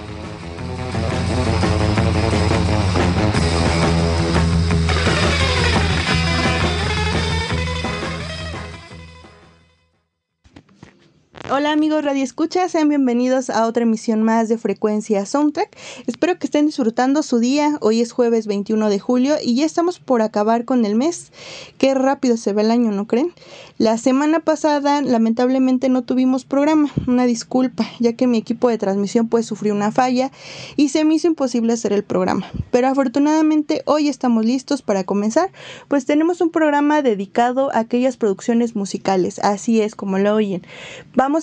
[11.51, 15.75] Hola amigos Radio Escucha, sean bienvenidos a otra emisión más de Frecuencia Soundtrack.
[16.05, 17.79] Espero que estén disfrutando su día.
[17.81, 21.31] Hoy es jueves 21 de julio y ya estamos por acabar con el mes.
[21.79, 23.33] Qué rápido se ve el año, ¿no creen?
[23.79, 29.27] La semana pasada lamentablemente no tuvimos programa, una disculpa, ya que mi equipo de transmisión
[29.27, 30.31] pues sufrió una falla
[30.75, 32.45] y se me hizo imposible hacer el programa.
[32.69, 35.49] Pero afortunadamente hoy estamos listos para comenzar,
[35.87, 40.61] pues tenemos un programa dedicado a aquellas producciones musicales, así es como lo oyen.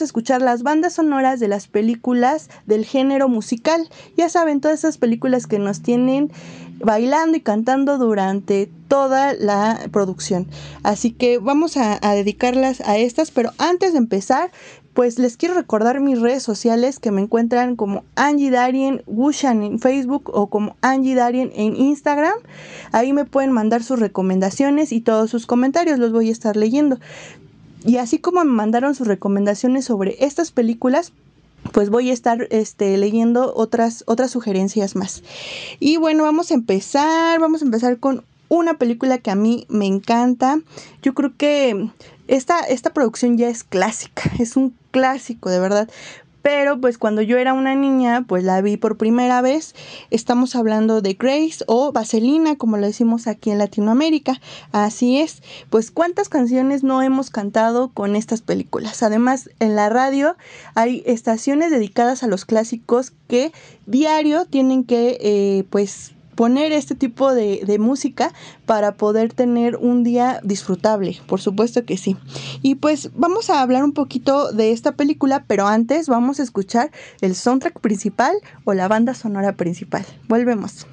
[0.03, 3.89] Escuchar las bandas sonoras de las películas del género musical.
[4.17, 6.31] Ya saben, todas esas películas que nos tienen
[6.79, 10.47] bailando y cantando durante toda la producción.
[10.83, 14.51] Así que vamos a, a, dedicarlas a estas, pero antes de empezar,
[14.97, 19.79] pues les quiero recordar mis redes sociales que me encuentran como Angie Darien Wushan en
[19.79, 22.33] Facebook o como Angie Darien en Instagram.
[22.93, 26.99] Ahí me pueden mandar sus recomendaciones y todos sus comentarios, los voy a estar leyendo.
[27.87, 31.13] Y así como me mandaron sus recomendaciones sobre estas películas,
[31.73, 35.23] pues voy a estar este, leyendo otras, otras sugerencias más.
[35.81, 39.87] Y bueno, vamos a empezar, vamos a empezar con una película que a mí me
[39.87, 40.61] encanta.
[41.03, 41.91] Yo creo que
[42.29, 45.89] esta, esta producción ya es clásica, es un clásico de verdad.
[46.47, 49.75] Pero pues cuando yo era una niña, pues la vi por primera vez.
[50.13, 54.41] Estamos hablando de Grace o Vaselina, como lo decimos aquí en Latinoamérica.
[54.71, 55.43] Así es.
[55.71, 59.03] Pues cuántas canciones no hemos cantado con estas películas.
[59.03, 60.37] Además, en la radio
[60.77, 63.51] hay estaciones dedicadas a los clásicos que
[63.87, 68.33] diario tienen que eh, pues poner este tipo de, de, música
[68.67, 72.17] para poder tener un día disfrutable, por supuesto que sí.
[72.63, 76.93] Y pues vamos a hablar un poquito de esta película, pero antes vamos a escuchar
[77.21, 80.07] el soundtrack principal o la banda sonora principal.
[80.29, 80.87] Volvemos.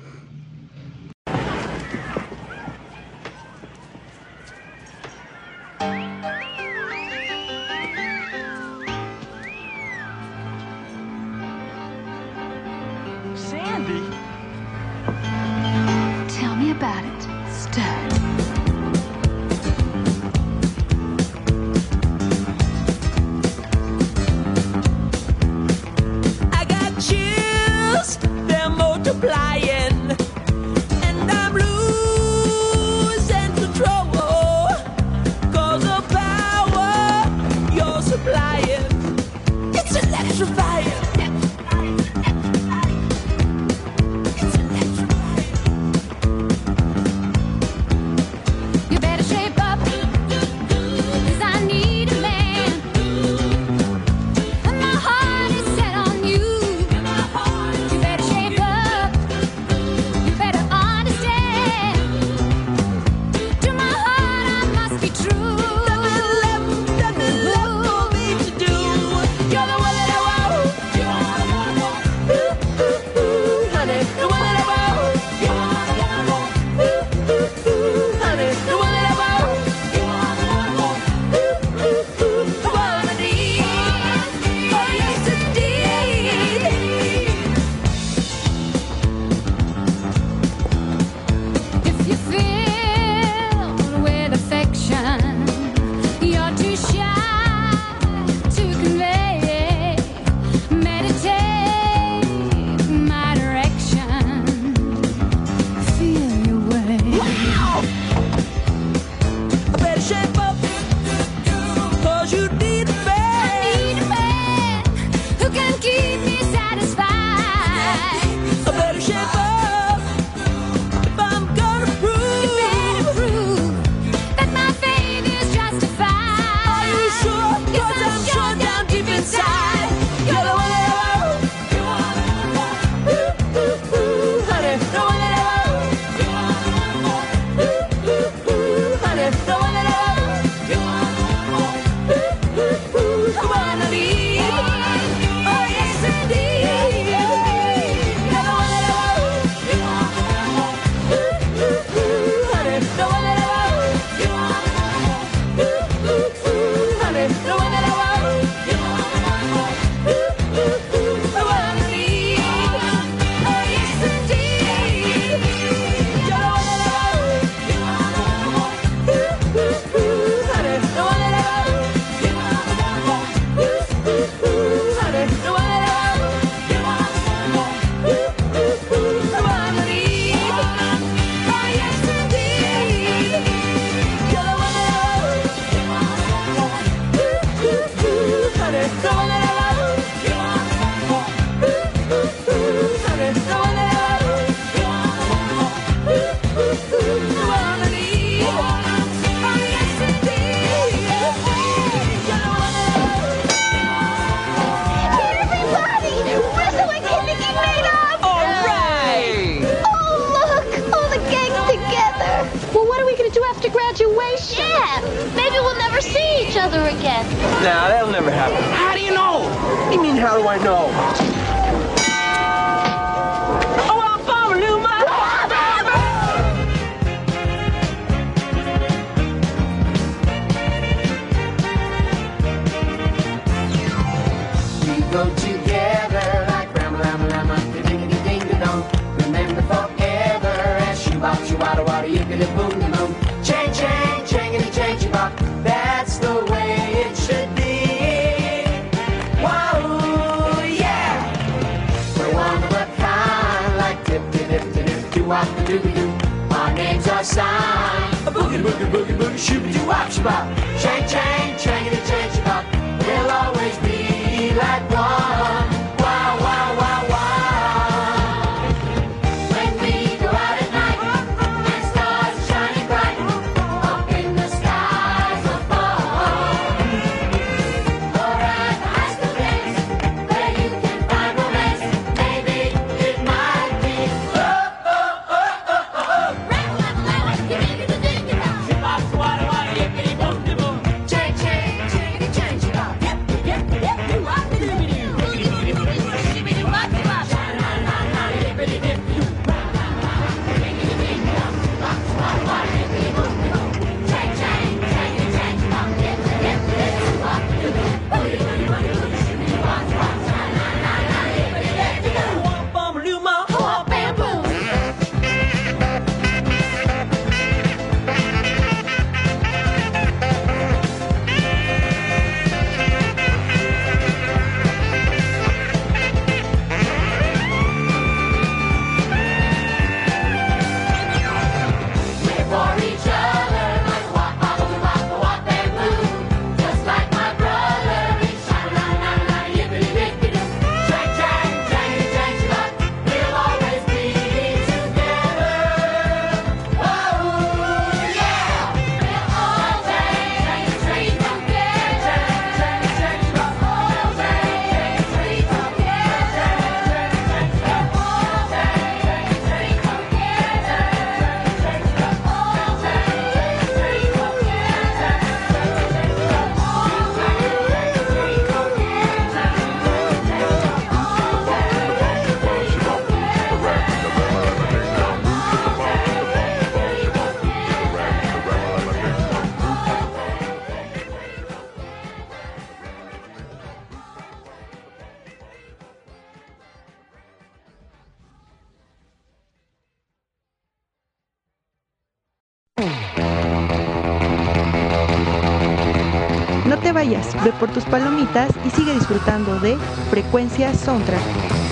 [397.44, 399.78] Ve por tus palomitas y sigue disfrutando de
[400.10, 401.63] Frecuencia Soundtrack.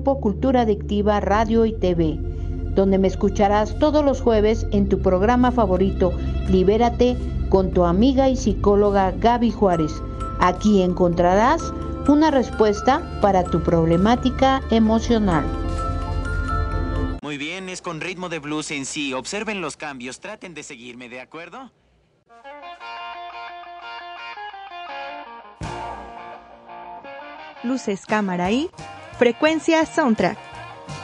[0.00, 2.16] Grupo Cultura Adictiva Radio y TV,
[2.74, 6.14] donde me escucharás todos los jueves en tu programa favorito,
[6.48, 7.18] Libérate,
[7.50, 9.92] con tu amiga y psicóloga Gaby Juárez.
[10.38, 11.74] Aquí encontrarás
[12.08, 15.44] una respuesta para tu problemática emocional.
[17.20, 19.12] Muy bien, es con ritmo de blues en sí.
[19.12, 21.70] Observen los cambios, traten de seguirme, ¿de acuerdo?
[27.62, 28.70] Luces, cámara y
[29.20, 30.38] frecuencia soundtrack.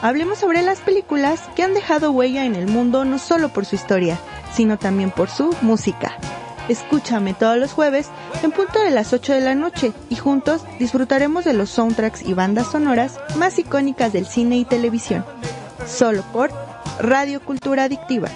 [0.01, 3.75] Hablemos sobre las películas que han dejado huella en el mundo no solo por su
[3.75, 4.17] historia,
[4.51, 6.17] sino también por su música.
[6.67, 8.09] Escúchame todos los jueves
[8.41, 12.33] en punto de las 8 de la noche y juntos disfrutaremos de los soundtracks y
[12.33, 15.23] bandas sonoras más icónicas del cine y televisión.
[15.85, 16.49] Solo por
[16.99, 18.29] Radio Cultura Adictiva.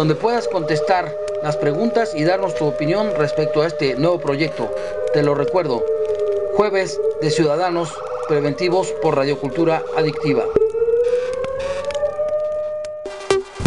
[0.00, 4.74] donde puedas contestar las preguntas y darnos tu opinión respecto a este nuevo proyecto.
[5.12, 5.84] Te lo recuerdo,
[6.54, 7.92] jueves de Ciudadanos
[8.26, 10.44] Preventivos por Radiocultura Adictiva.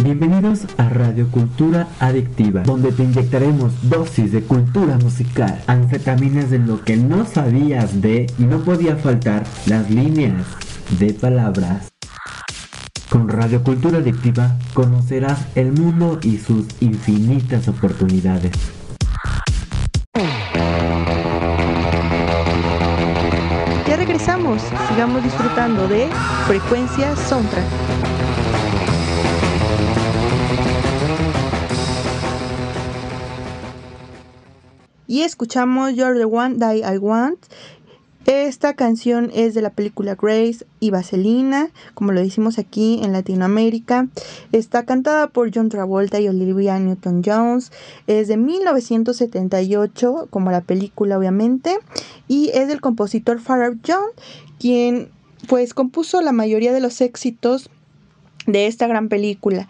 [0.01, 6.83] Bienvenidos a Radio Cultura Adictiva, donde te inyectaremos dosis de cultura musical, anfetaminas de lo
[6.83, 10.47] que no sabías de y no podía faltar las líneas
[10.97, 11.92] de palabras.
[13.13, 18.51] Con Radio Cultura Adictiva conocerás el mundo y sus infinitas oportunidades.
[23.87, 26.09] Ya regresamos, sigamos disfrutando de
[26.47, 27.63] Frecuencia Soundtrack.
[35.05, 37.45] Y escuchamos You're the One That I Want.
[38.25, 44.07] Esta canción es de la película Grace y Vaselina, como lo decimos aquí en Latinoamérica.
[44.53, 47.73] Está cantada por John Travolta y Olivia Newton-Jones.
[48.07, 51.77] Es de 1978, como la película obviamente,
[52.29, 54.07] y es del compositor Pharrell John,
[54.57, 55.09] quien
[55.49, 57.69] pues compuso la mayoría de los éxitos
[58.47, 59.67] de esta gran película.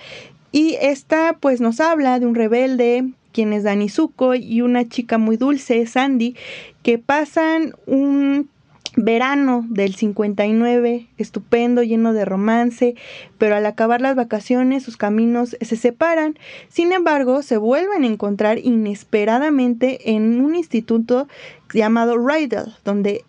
[0.51, 5.17] Y esta pues nos habla de un rebelde quien es Dani Zuko y una chica
[5.17, 6.35] muy dulce, Sandy,
[6.83, 8.49] que pasan un
[8.95, 12.95] verano del 59 estupendo, lleno de romance,
[13.37, 16.37] pero al acabar las vacaciones sus caminos se separan.
[16.69, 21.27] Sin embargo, se vuelven a encontrar inesperadamente en un instituto
[21.73, 23.25] llamado Rydell, donde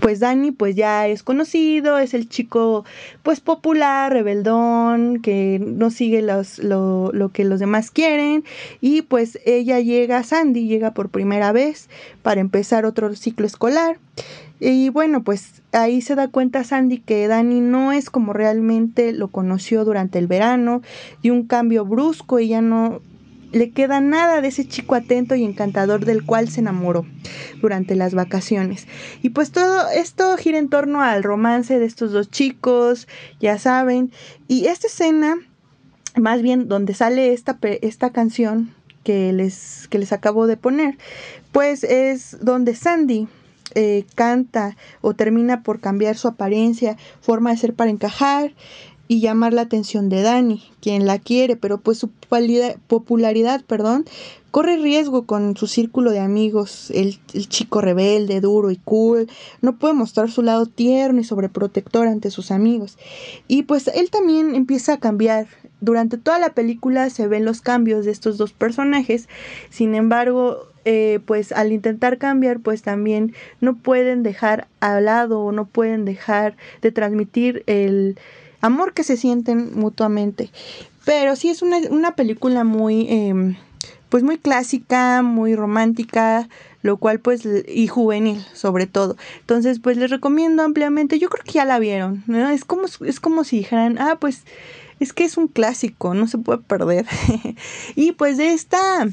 [0.00, 2.84] pues Dani pues ya es conocido, es el chico
[3.22, 8.44] pues popular, rebeldón, que no sigue los, lo, lo, que los demás quieren
[8.80, 11.88] y pues ella llega, Sandy llega por primera vez
[12.22, 13.98] para empezar otro ciclo escolar.
[14.62, 19.28] Y bueno, pues ahí se da cuenta Sandy que Dani no es como realmente lo
[19.28, 20.82] conoció durante el verano,
[21.22, 23.00] y un cambio brusco, ella no
[23.52, 27.06] le queda nada de ese chico atento y encantador del cual se enamoró
[27.60, 28.86] durante las vacaciones.
[29.22, 33.08] Y pues todo esto gira en torno al romance de estos dos chicos,
[33.40, 34.12] ya saben.
[34.48, 35.36] Y esta escena,
[36.16, 38.74] más bien donde sale esta, esta canción
[39.04, 40.96] que les, que les acabo de poner,
[41.52, 43.28] pues es donde Sandy
[43.76, 48.52] eh, canta o termina por cambiar su apariencia, forma de ser para encajar
[49.10, 52.10] y llamar la atención de Dani, quien la quiere, pero pues su
[52.86, 54.04] popularidad, perdón,
[54.52, 59.28] corre riesgo con su círculo de amigos, el, chico rebelde, duro y cool,
[59.62, 62.98] no puede mostrar su lado tierno y sobreprotector ante sus amigos.
[63.48, 65.48] Y pues él también empieza a cambiar.
[65.80, 69.28] Durante toda la película se ven los cambios de estos dos personajes,
[69.70, 75.50] sin embargo, eh, pues al intentar cambiar, pues también no pueden dejar al lado o
[75.50, 78.16] no pueden dejar de transmitir el
[78.60, 80.50] amor que se sienten mutuamente.
[81.04, 83.56] Pero sí es una, una película muy, eh,
[84.08, 86.48] pues muy clásica, muy romántica,
[86.82, 89.16] lo cual pues y juvenil sobre todo.
[89.40, 92.48] Entonces pues les recomiendo ampliamente, yo creo que ya la vieron, ¿no?
[92.50, 94.42] Es como es como si dijeran, "Ah, pues
[94.98, 97.06] es que es un clásico, no se puede perder."
[97.96, 99.08] y pues de esta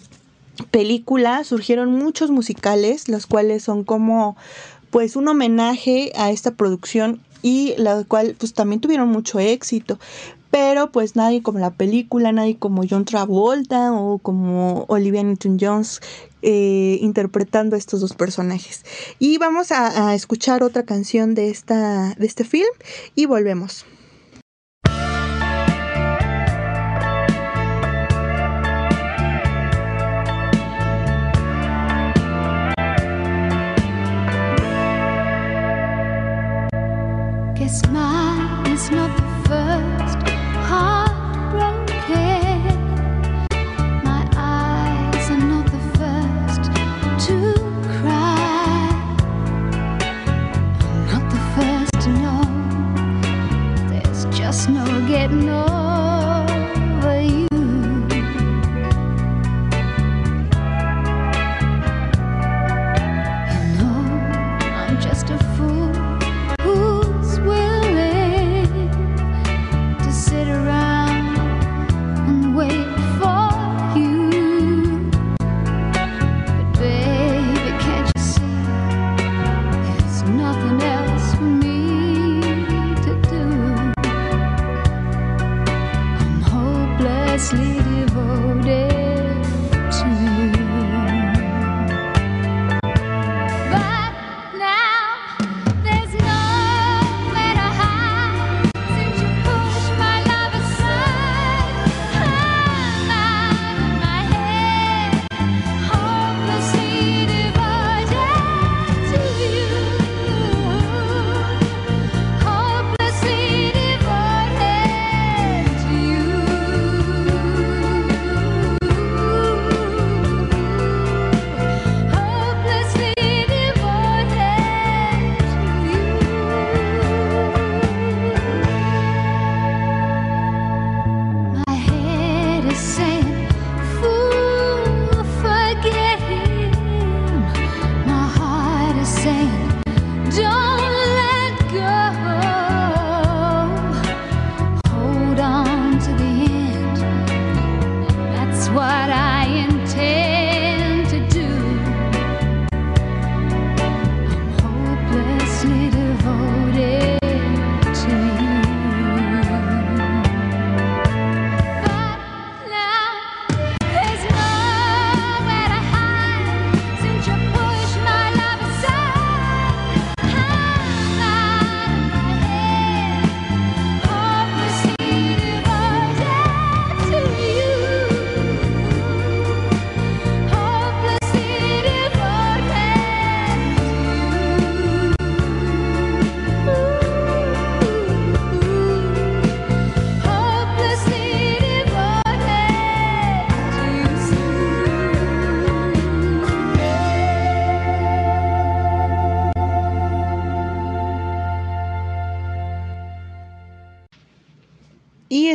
[0.72, 4.36] película surgieron muchos musicales, los cuales son como
[4.90, 10.00] pues un homenaje a esta producción y la cual pues también tuvieron mucho éxito
[10.52, 16.02] pero pues nadie como la película, nadie como John Travolta o como Olivia Newton-Jones
[16.42, 18.86] eh, interpretando a estos dos personajes.
[19.20, 22.70] Y vamos a, a escuchar otra canción de, esta, de este film
[23.16, 23.86] y volvemos.
[37.68, 39.07] It's smile is.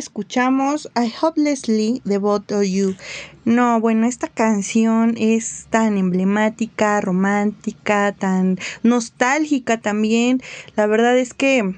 [0.03, 2.97] Escuchamos I Hopelessly Devote You.
[3.45, 10.43] No, bueno, esta canción es tan emblemática, romántica, tan nostálgica también.
[10.75, 11.77] La verdad es que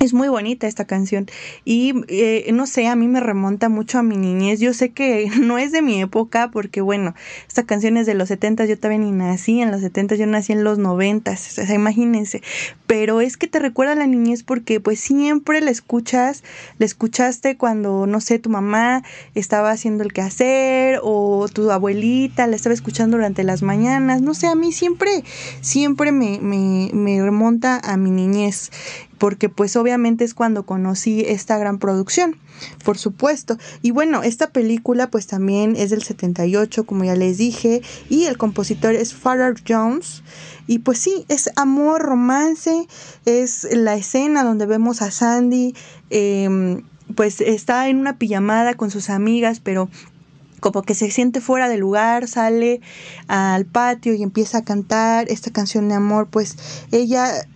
[0.00, 1.26] es muy bonita esta canción
[1.64, 4.60] y eh, no sé, a mí me remonta mucho a mi niñez.
[4.60, 7.14] Yo sé que no es de mi época porque bueno,
[7.46, 10.52] esta canción es de los 70, yo todavía ni nací en los 70, yo nací
[10.52, 12.42] en los 90, o sea, imagínense.
[12.86, 16.42] Pero es que te recuerda a la niñez porque pues siempre la escuchas,
[16.78, 19.04] la escuchaste cuando, no sé, tu mamá
[19.34, 24.22] estaba haciendo el quehacer o tu abuelita la estaba escuchando durante las mañanas.
[24.22, 25.24] No sé, a mí siempre,
[25.60, 28.70] siempre me, me, me remonta a mi niñez
[29.24, 32.36] porque pues obviamente es cuando conocí esta gran producción,
[32.84, 33.56] por supuesto.
[33.80, 37.80] Y bueno, esta película pues también es del 78, como ya les dije,
[38.10, 40.22] y el compositor es Farrar Jones.
[40.66, 42.86] Y pues sí, es amor, romance,
[43.24, 45.74] es la escena donde vemos a Sandy,
[46.10, 46.82] eh,
[47.14, 49.88] pues está en una pijamada con sus amigas, pero
[50.60, 52.82] como que se siente fuera de lugar, sale
[53.28, 56.58] al patio y empieza a cantar esta canción de amor, pues
[56.92, 57.46] ella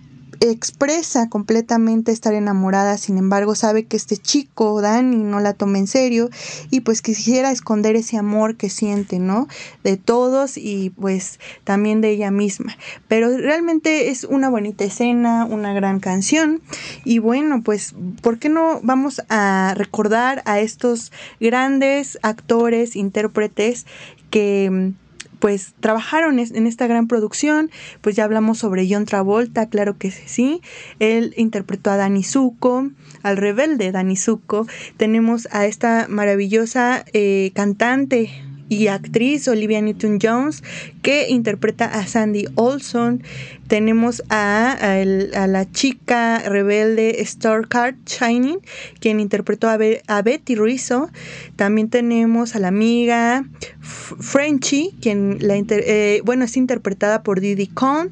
[0.41, 5.87] expresa completamente estar enamorada, sin embargo sabe que este chico, Dani, no la toma en
[5.87, 6.31] serio
[6.71, 9.49] y pues quisiera esconder ese amor que siente, ¿no?
[9.85, 12.77] De todos y pues también de ella misma.
[13.09, 16.61] Pero realmente es una bonita escena, una gran canción
[17.05, 23.87] y bueno, pues ¿por qué no vamos a recordar a estos grandes actores, intérpretes
[24.31, 24.93] que
[25.39, 27.71] pues trabajaron en esta gran producción,
[28.01, 30.63] pues ya hablamos sobre John Travolta, claro que sí,
[30.99, 32.91] él interpretó a Danny Zuko,
[33.23, 34.67] al rebelde Danny Zuko,
[34.97, 40.63] tenemos a esta maravillosa eh, cantante y actriz Olivia Newton-Jones
[41.03, 43.23] que interpreta a Sandy Olson.
[43.67, 48.61] Tenemos a, la chica rebelde Starcard Shining,
[48.99, 51.11] quien interpretó a, Be- a Betty Rizzo.
[51.57, 53.45] También tenemos a la amiga
[53.83, 58.11] F- Frenchie, quien la eh, bueno, es interpretada por Didi Con.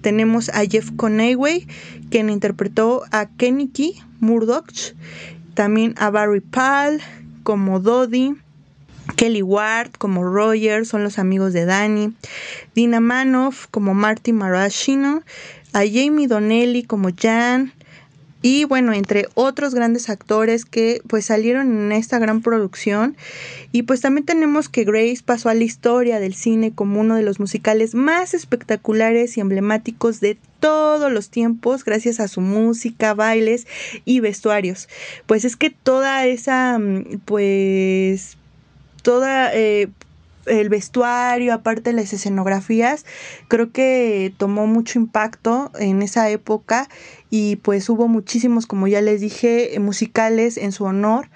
[0.00, 1.66] Tenemos a Jeff Conaway,
[2.10, 4.72] quien interpretó a Kennedy Murdoch.
[5.54, 7.00] También a Barry Pal
[7.42, 8.34] como Dodie.
[9.14, 12.12] Kelly Ward como Roger, son los amigos de Danny.
[12.74, 15.22] Dina Manoff como Marty Maraschino.
[15.72, 17.72] A Jamie Donnelly como Jan.
[18.42, 23.16] Y bueno, entre otros grandes actores que pues salieron en esta gran producción.
[23.72, 27.22] Y pues también tenemos que Grace pasó a la historia del cine como uno de
[27.22, 33.66] los musicales más espectaculares y emblemáticos de todos los tiempos gracias a su música, bailes
[34.04, 34.90] y vestuarios.
[35.24, 38.36] Pues es que toda esa mm, pues
[39.04, 39.90] toda eh,
[40.46, 43.04] el vestuario, aparte las escenografías,
[43.48, 46.88] creo que tomó mucho impacto en esa época
[47.30, 51.28] y pues hubo muchísimos, como ya les dije, musicales en su honor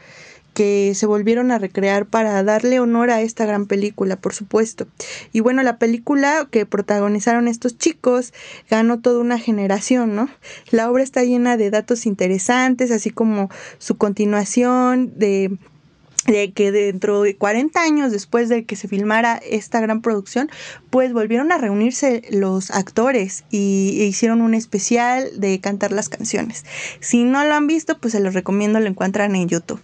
[0.54, 4.88] que se volvieron a recrear para darle honor a esta gran película, por supuesto.
[5.32, 8.32] Y bueno, la película que protagonizaron estos chicos
[8.68, 10.28] ganó toda una generación, ¿no?
[10.72, 15.56] La obra está llena de datos interesantes, así como su continuación de
[16.28, 20.50] de que dentro de 40 años después de que se filmara esta gran producción,
[20.90, 26.64] pues volvieron a reunirse los actores y e hicieron un especial de cantar las canciones.
[27.00, 29.80] Si no lo han visto, pues se los recomiendo, lo encuentran en YouTube.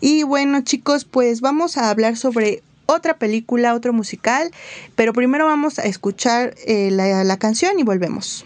[0.00, 4.50] Y bueno chicos, pues vamos a hablar sobre otra película, otro musical,
[4.94, 8.44] pero primero vamos a escuchar eh, la, la canción y volvemos.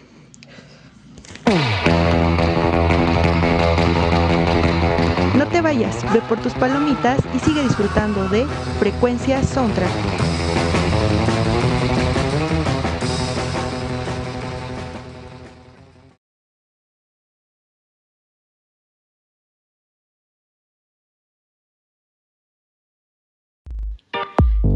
[5.60, 8.46] Vayas, ve por tus palomitas y sigue disfrutando de
[8.78, 9.90] Frecuencia Soundtrack.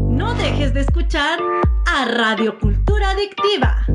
[0.09, 1.39] No dejes de escuchar
[1.85, 3.85] a Radio Cultura Adictiva.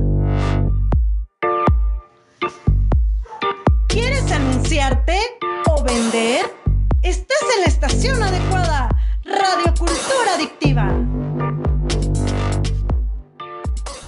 [3.88, 5.18] ¿Quieres anunciarte
[5.66, 6.67] o vender?
[7.08, 8.90] Estás en la estación adecuada.
[9.24, 10.92] Radio Cultura Adictiva.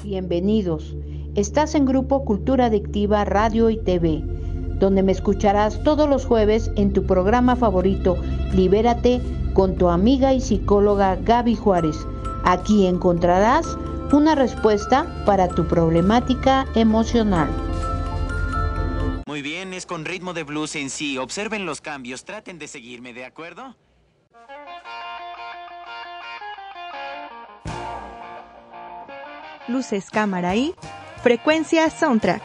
[0.04, 0.94] Bienvenidos.
[1.34, 4.22] Estás en Grupo Cultura Adictiva Radio y TV,
[4.78, 8.18] donde me escucharás todos los jueves en tu programa favorito,
[8.52, 9.22] Libérate,
[9.54, 11.96] con tu amiga y psicóloga Gaby Juárez.
[12.44, 13.78] Aquí encontrarás
[14.12, 17.48] una respuesta para tu problemática emocional.
[19.30, 21.16] Muy bien, es con ritmo de blues en sí.
[21.16, 23.76] Observen los cambios, traten de seguirme, ¿de acuerdo?
[29.68, 30.74] Luces, cámara y
[31.22, 32.42] frecuencia soundtrack.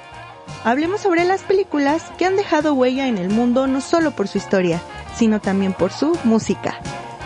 [0.63, 4.37] Hablemos sobre las películas que han dejado huella en el mundo no solo por su
[4.37, 4.79] historia,
[5.15, 6.79] sino también por su música.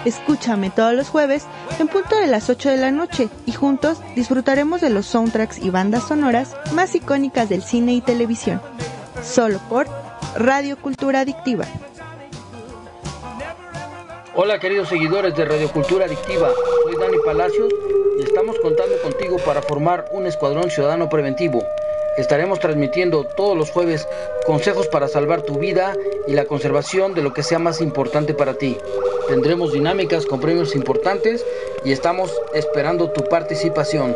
[0.05, 1.45] Escúchame todos los jueves
[1.79, 5.69] en punto de las 8 de la noche y juntos disfrutaremos de los soundtracks y
[5.69, 8.61] bandas sonoras más icónicas del cine y televisión.
[9.23, 9.87] Solo por
[10.35, 11.65] Radio Cultura Adictiva.
[14.35, 16.49] Hola queridos seguidores de Radio Cultura Adictiva,
[16.83, 17.73] soy Dani Palacios
[18.17, 21.61] y estamos contando contigo para formar un escuadrón ciudadano preventivo.
[22.17, 24.07] Estaremos transmitiendo todos los jueves
[24.45, 25.95] consejos para salvar tu vida
[26.27, 28.77] y la conservación de lo que sea más importante para ti.
[29.27, 31.45] Tendremos dinámicas con premios importantes
[31.83, 34.15] y estamos esperando tu participación.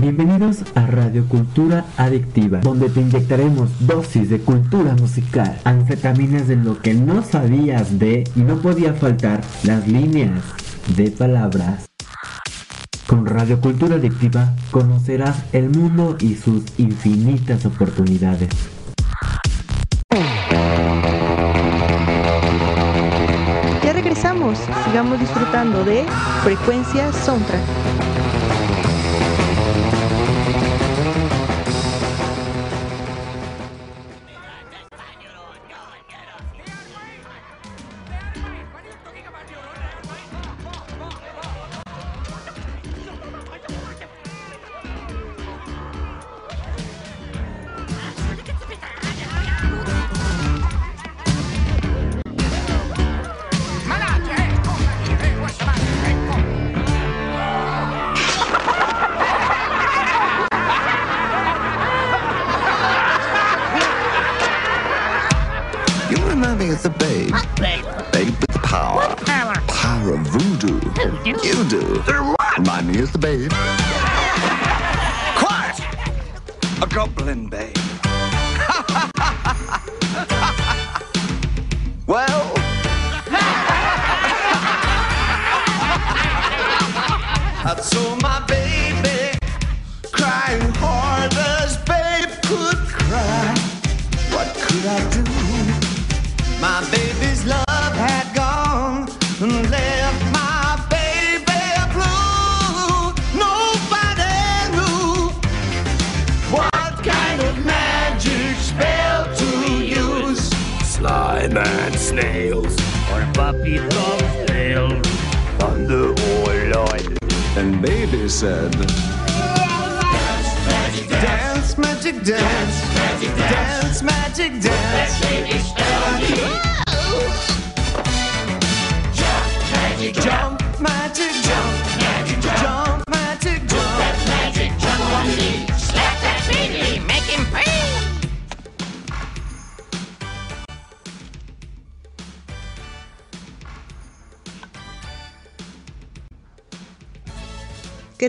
[0.00, 6.80] Bienvenidos a Radio Cultura Adictiva, donde te inyectaremos dosis de cultura musical, anfetaminas de lo
[6.80, 10.42] que no sabías de y no podía faltar las líneas,
[10.96, 11.86] de palabras.
[13.06, 18.50] Con Radio Cultura Adictiva conocerás el mundo y sus infinitas oportunidades.
[23.82, 26.04] Ya regresamos, sigamos disfrutando de
[26.42, 28.13] Frecuencia Soundtrack.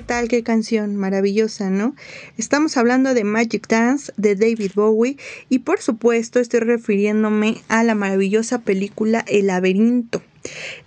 [0.05, 0.27] Tal?
[0.27, 0.95] ¿Qué canción?
[0.95, 1.95] Maravillosa, ¿no?
[2.37, 5.17] Estamos hablando de Magic Dance de David Bowie
[5.49, 10.21] y por supuesto estoy refiriéndome a la maravillosa película El laberinto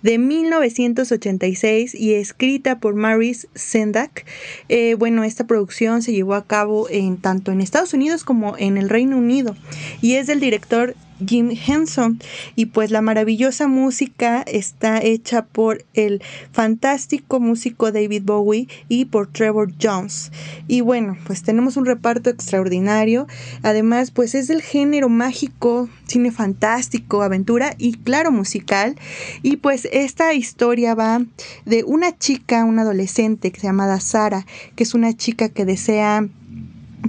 [0.01, 4.25] de 1986 y escrita por Maurice Sendak.
[4.69, 8.77] Eh, bueno, esta producción se llevó a cabo en tanto en Estados Unidos como en
[8.77, 9.55] el Reino Unido
[10.01, 12.19] y es del director Jim Henson.
[12.55, 16.21] Y pues la maravillosa música está hecha por el
[16.51, 20.31] fantástico músico David Bowie y por Trevor Jones.
[20.67, 23.27] Y bueno pues tenemos un reparto extraordinario.
[23.61, 28.95] Además pues es del género mágico cine fantástico aventura y claro musical.
[29.43, 31.21] Y pues esta historia va
[31.65, 36.27] de una chica una adolescente que se llama Sara que es una chica que desea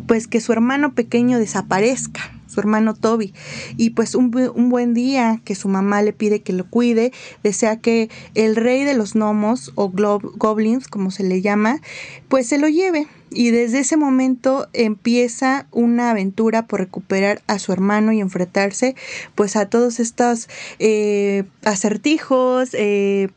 [0.06, 3.32] pues que su hermano pequeño desaparezca su hermano Toby.
[3.76, 7.12] Y pues un, un buen día que su mamá le pide que lo cuide,
[7.42, 11.80] desea que el rey de los gnomos o goblins, como se le llama,
[12.28, 13.06] pues se lo lleve.
[13.32, 18.96] Y desde ese momento empieza una aventura por recuperar a su hermano y enfrentarse
[19.36, 20.48] pues a todos estos
[20.80, 23.28] eh, acertijos, eh,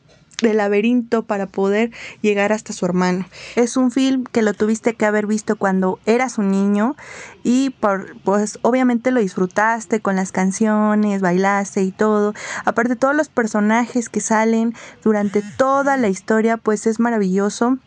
[0.41, 1.91] del laberinto para poder
[2.22, 3.26] llegar hasta su hermano.
[3.55, 6.95] Es un film que lo tuviste que haber visto cuando eras un niño
[7.43, 12.34] y por, pues obviamente lo disfrutaste con las canciones, bailaste y todo.
[12.65, 14.73] Aparte todos los personajes que salen
[15.03, 17.77] durante toda la historia pues es maravilloso.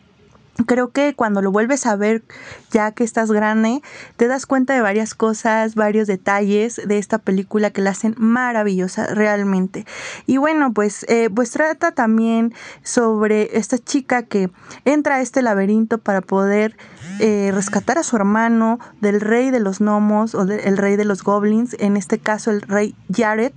[0.65, 2.23] Creo que cuando lo vuelves a ver
[2.71, 3.81] ya que estás grande,
[4.17, 9.05] te das cuenta de varias cosas, varios detalles de esta película que la hacen maravillosa
[9.07, 9.85] realmente.
[10.25, 12.53] Y bueno, pues, eh, pues trata también
[12.83, 14.49] sobre esta chica que
[14.83, 16.75] entra a este laberinto para poder
[17.19, 21.23] eh, rescatar a su hermano del rey de los gnomos o del rey de los
[21.23, 23.53] goblins, en este caso el rey Jared,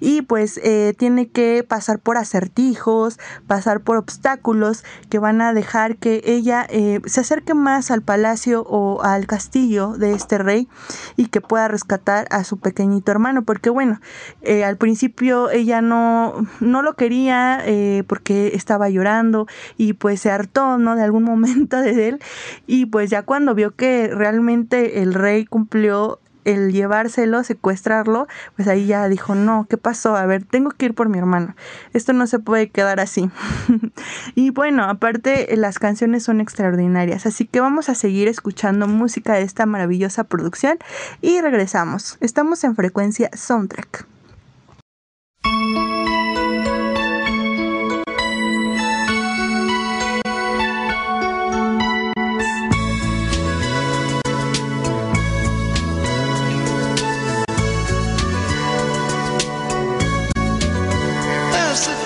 [0.00, 5.96] y pues eh, tiene que pasar por acertijos, pasar por obstáculos que van a dejar
[5.96, 10.68] que ella eh, se acerque más al palacio o al castillo de este rey
[11.16, 14.00] y que pueda rescatar a su pequeñito hermano, porque bueno,
[14.42, 19.46] eh, al principio ella no, no lo quería eh, porque estaba llorando
[19.76, 20.96] y pues se hartó, ¿no?
[20.96, 22.20] De algún momento de él
[22.66, 28.86] y pues ya cuando vio que realmente el rey cumplió el llevárselo, secuestrarlo, pues ahí
[28.86, 30.16] ya dijo, no, ¿qué pasó?
[30.16, 31.54] A ver, tengo que ir por mi hermano.
[31.92, 33.30] Esto no se puede quedar así.
[34.34, 39.42] y bueno, aparte las canciones son extraordinarias, así que vamos a seguir escuchando música de
[39.42, 40.78] esta maravillosa producción
[41.20, 42.16] y regresamos.
[42.20, 44.06] Estamos en frecuencia soundtrack.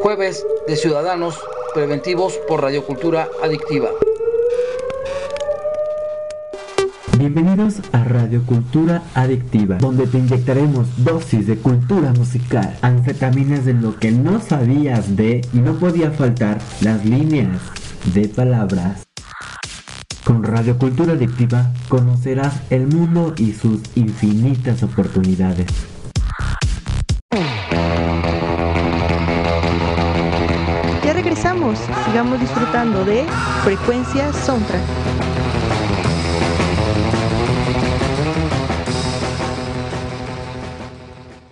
[0.00, 1.40] jueves de Ciudadanos
[1.74, 3.90] Preventivos por Radiocultura Adictiva.
[7.18, 13.96] Bienvenidos a Radio Cultura Adictiva, donde te inyectaremos dosis de cultura musical, anfetaminas de lo
[13.96, 17.60] que no sabías de y no podía faltar las líneas
[18.14, 19.11] de palabras.
[20.24, 25.66] Con Radio Cultura Adictiva conocerás el mundo y sus infinitas oportunidades.
[31.04, 31.76] Ya regresamos,
[32.06, 33.24] sigamos disfrutando de
[33.64, 34.80] Frecuencia Soundtrack.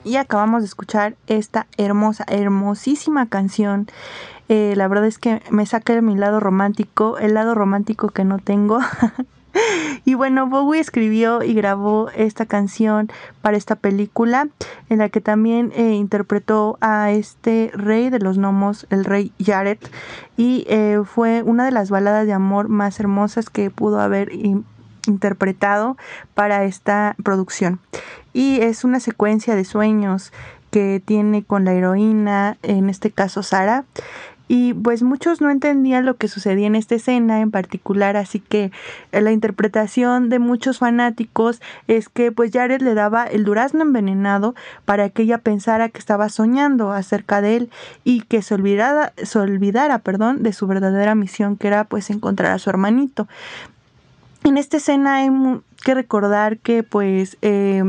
[0.05, 3.89] Y acabamos de escuchar esta hermosa, hermosísima canción.
[4.53, 8.25] Eh, la verdad es que me saca de mi lado romántico, el lado romántico que
[8.25, 8.81] no tengo.
[10.05, 13.11] y bueno, Bowie escribió y grabó esta canción
[13.43, 14.49] para esta película,
[14.89, 19.79] en la que también eh, interpretó a este rey de los gnomos, el rey Jared,
[20.37, 24.65] y eh, fue una de las baladas de amor más hermosas que pudo haber in-
[25.07, 25.97] interpretado
[26.35, 27.79] para esta producción.
[28.33, 30.33] Y es una secuencia de sueños
[30.71, 33.85] que tiene con la heroína, en este caso Sara.
[34.53, 38.73] Y pues muchos no entendían lo que sucedía en esta escena en particular, así que
[39.13, 44.57] eh, la interpretación de muchos fanáticos es que pues Jared le daba el durazno envenenado
[44.87, 47.71] para que ella pensara que estaba soñando acerca de él
[48.03, 52.51] y que se olvidara, se olvidara perdón, de su verdadera misión que era pues encontrar
[52.51, 53.29] a su hermanito.
[54.43, 55.31] En esta escena hay
[55.81, 57.83] que recordar que pues eh,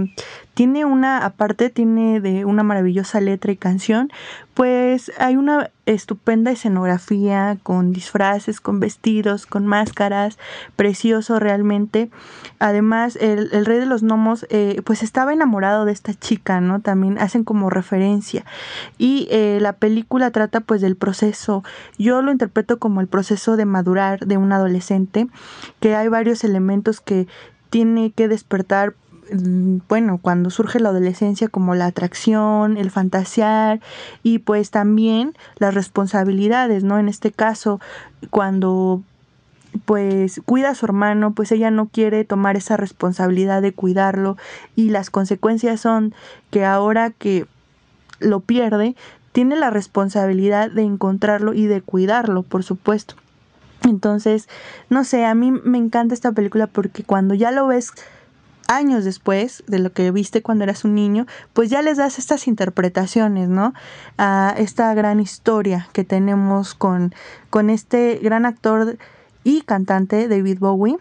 [0.53, 4.11] tiene una, aparte tiene de una maravillosa letra y canción,
[4.53, 10.37] pues hay una estupenda escenografía con disfraces, con vestidos, con máscaras,
[10.75, 12.11] precioso realmente.
[12.59, 16.81] Además, el, el rey de los gnomos eh, pues estaba enamorado de esta chica, ¿no?
[16.81, 18.45] También hacen como referencia.
[18.97, 21.63] Y eh, la película trata pues del proceso,
[21.97, 25.27] yo lo interpreto como el proceso de madurar de un adolescente,
[25.79, 27.27] que hay varios elementos que
[27.71, 28.93] tiene que despertar
[29.33, 33.79] mm, bueno, cuando surge la adolescencia como la atracción, el fantasear
[34.21, 36.99] y pues también las responsabilidades, ¿no?
[36.99, 37.79] En este caso,
[38.29, 39.01] cuando
[39.85, 44.37] pues cuida a su hermano, pues ella no quiere tomar esa responsabilidad de cuidarlo
[44.75, 46.13] y las consecuencias son
[46.51, 47.47] que ahora que
[48.19, 48.95] lo pierde,
[49.31, 53.15] tiene la responsabilidad de encontrarlo y de cuidarlo, por supuesto.
[53.83, 54.47] Entonces,
[54.89, 57.91] no sé, a mí me encanta esta película porque cuando ya lo ves
[58.67, 62.47] años después de lo que viste cuando eras un niño, pues ya les das estas
[62.47, 63.73] interpretaciones, ¿no?
[64.17, 67.13] A esta gran historia que tenemos con,
[67.49, 68.97] con este gran actor
[69.43, 70.97] y cantante David Bowie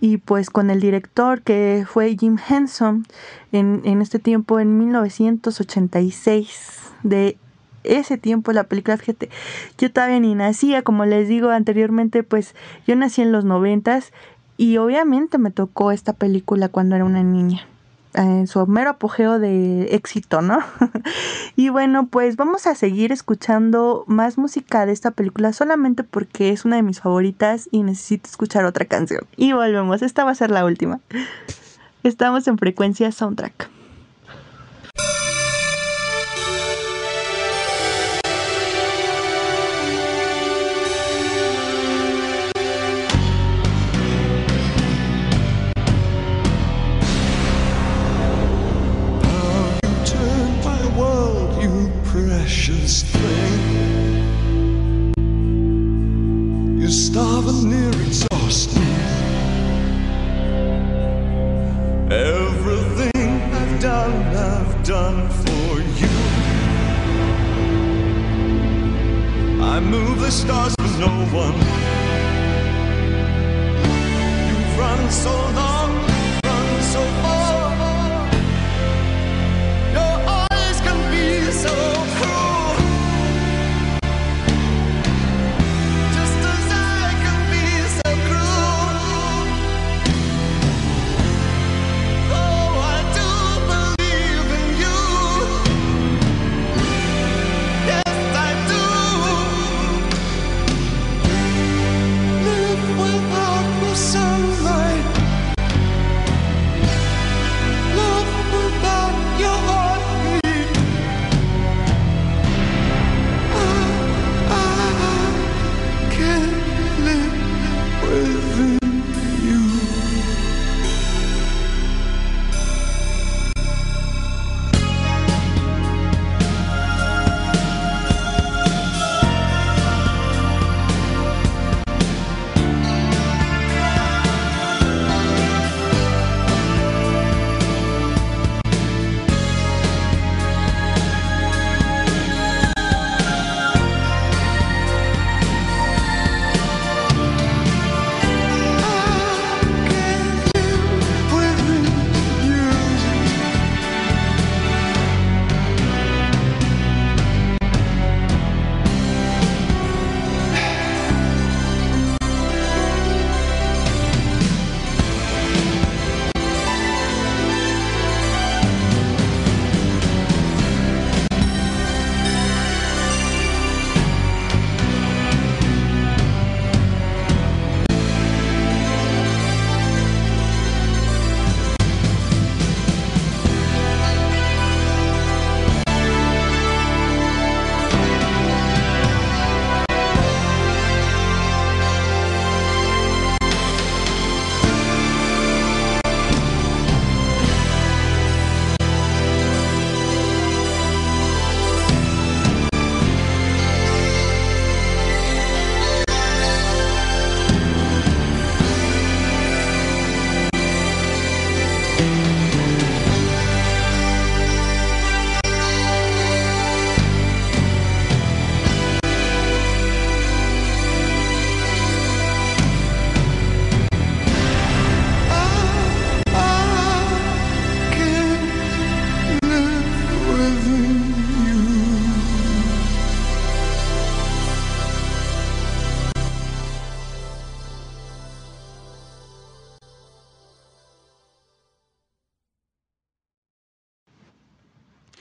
[0.00, 3.06] y pues con el director que fue Jim Henson
[3.52, 7.38] en, en este tiempo en 1986 de
[7.84, 9.30] ese tiempo la película, fíjate,
[9.78, 12.54] yo todavía ni nacía, como les digo anteriormente, pues
[12.86, 14.12] yo nací en los noventas
[14.56, 17.66] y obviamente me tocó esta película cuando era una niña,
[18.14, 20.58] en su mero apogeo de éxito, ¿no?
[21.56, 26.64] y bueno, pues vamos a seguir escuchando más música de esta película solamente porque es
[26.64, 29.26] una de mis favoritas y necesito escuchar otra canción.
[29.36, 31.00] Y volvemos, esta va a ser la última.
[32.04, 33.73] Estamos en frecuencia soundtrack.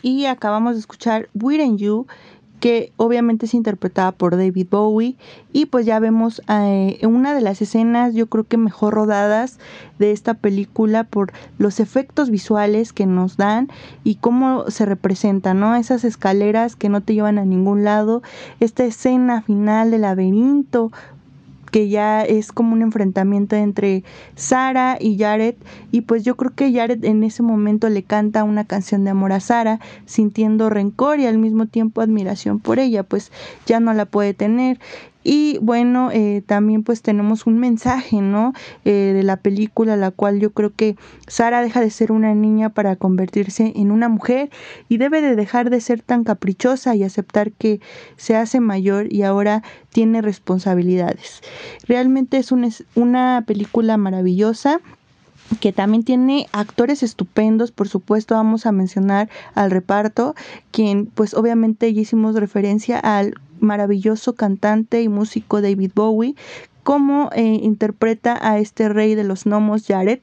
[0.04, 2.06] Y acabamos de escuchar Within You
[2.64, 5.18] que obviamente es interpretada por David Bowie
[5.52, 9.60] y pues ya vemos eh, una de las escenas yo creo que mejor rodadas
[10.00, 13.70] de esta película por los efectos visuales que nos dan
[14.06, 15.76] y cómo se representan, ¿no?
[15.76, 18.22] Esas escaleras que no te llevan a ningún lado,
[18.62, 20.94] esta escena final del laberinto
[21.74, 24.04] que ya es como un enfrentamiento entre
[24.36, 25.56] Sara y Jared
[25.92, 29.34] y pues yo creo que Jared en ese momento le canta una canción de amor
[29.34, 33.32] a Sara sintiendo rencor y al mismo tiempo admiración por ella pues
[33.66, 34.80] ya no la puede tener
[35.24, 38.54] y bueno, eh, también pues tenemos un mensaje, ¿no?
[38.86, 40.96] Eh, de la película, la cual yo creo que
[41.28, 44.50] Sara deja de ser una niña para convertirse en una mujer
[44.90, 47.82] y debe de dejar de ser tan caprichosa y aceptar que
[48.16, 51.42] se hace mayor y ahora tiene responsabilidades.
[51.88, 54.80] Realmente es es una película maravillosa
[55.60, 60.36] que también tiene actores estupendos, por supuesto vamos a mencionar al reparto,
[60.72, 66.36] quien pues obviamente ya hicimos referencia al maravilloso cantante y músico David Bowie,
[66.84, 70.20] cómo eh, interpreta a este rey de los gnomos Jared.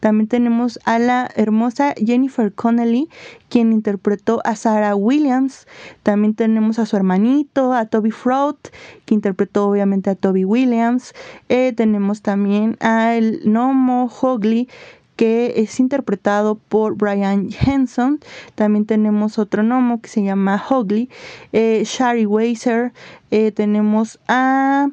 [0.00, 3.08] También tenemos a la hermosa Jennifer Connelly,
[3.48, 5.66] quien interpretó a Sarah Williams.
[6.02, 8.56] También tenemos a su hermanito, a Toby Fraud,
[9.04, 11.12] que interpretó obviamente a Toby Williams.
[11.48, 14.68] Eh, tenemos también al gnomo Hogley,
[15.18, 18.20] que es interpretado por Brian Henson.
[18.54, 21.10] También tenemos otro gnomo que se llama Hogley,
[21.52, 22.92] eh, Shari Weiser.
[23.32, 24.86] Eh, tenemos a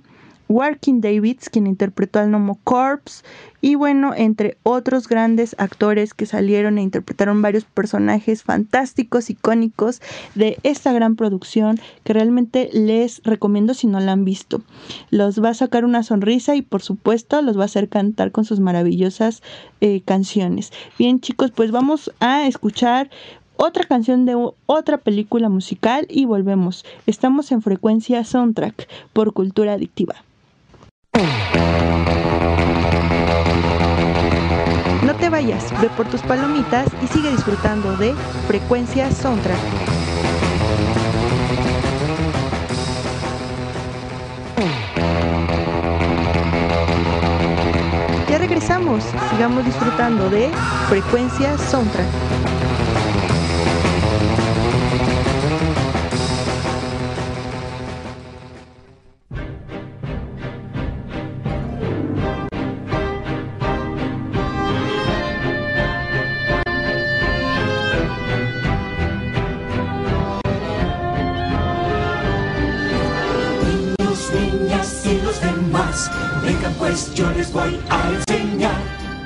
[0.47, 3.23] Working Davids, quien interpretó al gnomo Corpse.
[3.61, 10.01] Y bueno, entre otros grandes actores que salieron e interpretaron varios personajes fantásticos, icónicos
[10.35, 14.61] de esta gran producción que realmente les recomiendo si no la han visto.
[15.09, 18.45] Los va a sacar una sonrisa y por supuesto los va a hacer cantar con
[18.45, 19.41] sus maravillosas
[19.81, 20.72] eh, canciones.
[20.99, 23.09] Bien chicos, pues vamos a escuchar
[23.57, 24.35] otra canción de
[24.65, 26.85] otra película musical y volvemos.
[27.07, 30.15] Estamos en frecuencia soundtrack por cultura adictiva.
[35.04, 38.14] No te vayas, ve por tus palomitas y sigue disfrutando de
[38.48, 39.58] Frecuencia Soundtrack.
[48.30, 50.50] Ya regresamos, sigamos disfrutando de
[50.90, 52.65] Frecuencia Soundtrack.
[76.45, 78.81] Vengan pues yo les voy a enseñar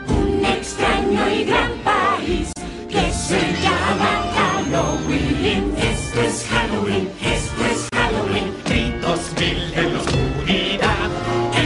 [0.07, 2.51] un extraño y gran país
[2.87, 5.73] que se llama Halloween.
[5.77, 11.09] Esto es Halloween, esto es Halloween, gritos mil en la oscuridad.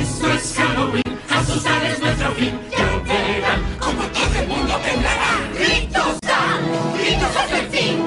[0.02, 5.34] Esto es Halloween, asustar es nuestro fin, ya verán como todo el mundo temblará.
[5.54, 6.62] Gritos dan,
[6.98, 7.98] gritos hasta el fin,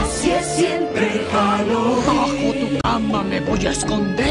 [0.00, 2.06] así es siempre Halloween.
[2.06, 4.27] Bajo tu cama me voy a esconder.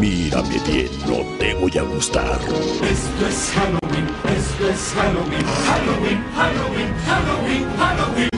[0.00, 2.38] Mírame bien, no te voy a gustar.
[2.82, 4.06] Esto es Halloween,
[4.36, 8.30] esto es Halloween, Halloween, Halloween, Halloween, Halloween.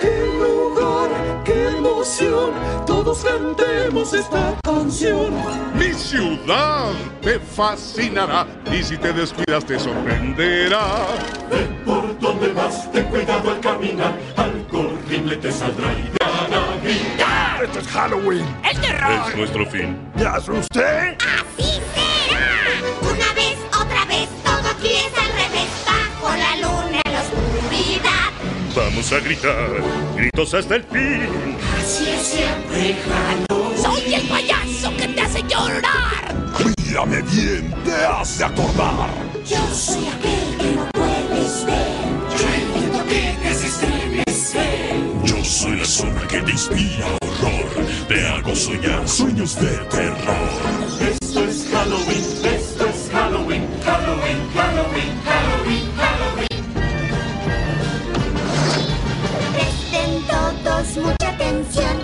[0.00, 1.10] ¡Qué lugar,
[1.44, 2.52] qué emoción!
[2.86, 5.32] Todos cantemos esta canción.
[5.78, 6.92] Mi ciudad
[7.22, 11.06] te fascinará y si te descuidas te sorprenderá.
[11.50, 17.64] Ve por donde vas, ten cuidado al caminar, algo te saldrá y te hará gritar.
[17.64, 18.46] Esto es Halloween.
[18.64, 19.28] ¡El terror!
[19.28, 19.98] Es nuestro fin.
[20.14, 21.16] ¿Me asusté?
[21.18, 22.80] ¡Así será!
[23.02, 25.68] Una vez, otra vez, todo aquí es al revés.
[25.86, 28.30] Bajo la luna en la oscuridad.
[28.74, 29.68] Vamos a gritar,
[30.16, 31.56] gritos hasta el fin.
[31.78, 33.82] Así es siempre Halloween.
[33.82, 36.34] ¡Soy el payaso que te hace llorar!
[36.86, 39.10] Mírame bien, te hace acordar.
[39.44, 42.04] Yo soy aquel que no puedes ver.
[42.38, 44.93] Yo el que te hace estremecer.
[45.54, 47.86] Soy la sombra que te inspira horror.
[48.08, 50.48] Te hago soñar sueños de terror.
[51.00, 56.48] Esto es Halloween, esto es Halloween, Halloween, Halloween, Halloween, Halloween.
[59.52, 61.98] Presten todos mucha atención.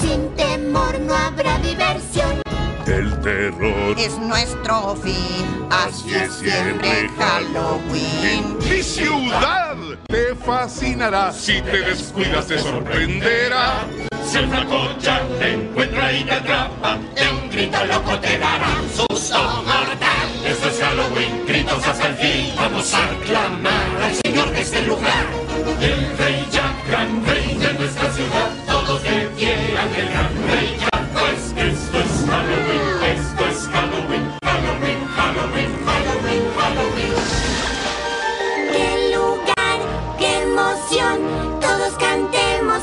[0.00, 2.42] Sin temor no habrá diversión.
[2.86, 8.58] El terror Es nuestro fin, así es siempre Halloween.
[8.68, 9.75] Mi ciudad
[10.08, 11.32] te fascinará.
[11.32, 13.84] Si te descuidas te sorprenderá.
[14.24, 18.74] Si el flaco ya te encuentra y te atrapa, de un grito loco te dará
[18.94, 20.28] susto mortal.
[20.44, 22.52] Esto es Halloween, grito juntitos hasta el fin.
[22.56, 25.26] Vamos a aclamar al Señor de este lugar.
[25.80, 28.50] El Rey Jack, gran rey de nuestra ciudad.
[28.66, 31.06] Todos de pie ante el gran Rey Jack.
[31.12, 32.95] Pues esto es Halloween,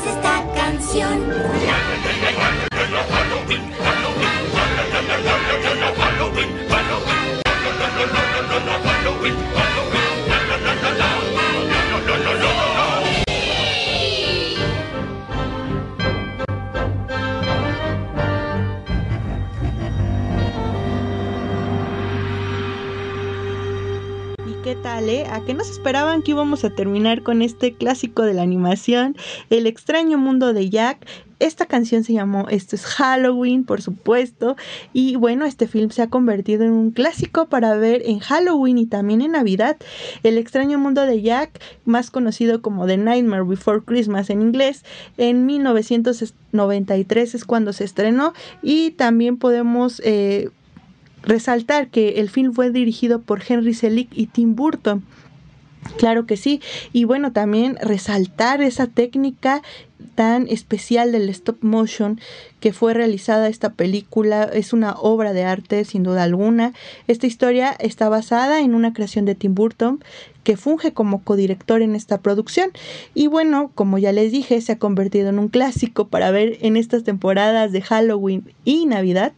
[0.02, 1.22] esta canción.
[1.62, 1.94] ¿Y
[24.64, 25.26] qué tal, eh?
[25.30, 29.14] ¿A qué nos esperaban que íbamos a terminar con este clásico de la animación,
[29.50, 31.06] El extraño mundo de Jack?
[31.38, 34.56] Esta canción se llamó Esto es Halloween, por supuesto.
[34.94, 38.86] Y bueno, este film se ha convertido en un clásico para ver en Halloween y
[38.86, 39.76] también en Navidad.
[40.22, 44.82] El extraño mundo de Jack, más conocido como The Nightmare Before Christmas en inglés,
[45.18, 48.32] en 1993 es cuando se estrenó.
[48.62, 50.00] Y también podemos...
[50.02, 50.48] eh,
[51.24, 55.02] resaltar que el film fue dirigido por Henry Selick y Tim Burton.
[55.98, 56.60] Claro que sí.
[56.92, 59.62] Y bueno, también resaltar esa técnica
[60.14, 62.20] tan especial del stop motion
[62.60, 64.44] que fue realizada esta película.
[64.44, 66.72] Es una obra de arte sin duda alguna.
[67.06, 70.02] Esta historia está basada en una creación de Tim Burton
[70.42, 72.70] que funge como codirector en esta producción.
[73.14, 76.76] Y bueno, como ya les dije, se ha convertido en un clásico para ver en
[76.76, 79.32] estas temporadas de Halloween y Navidad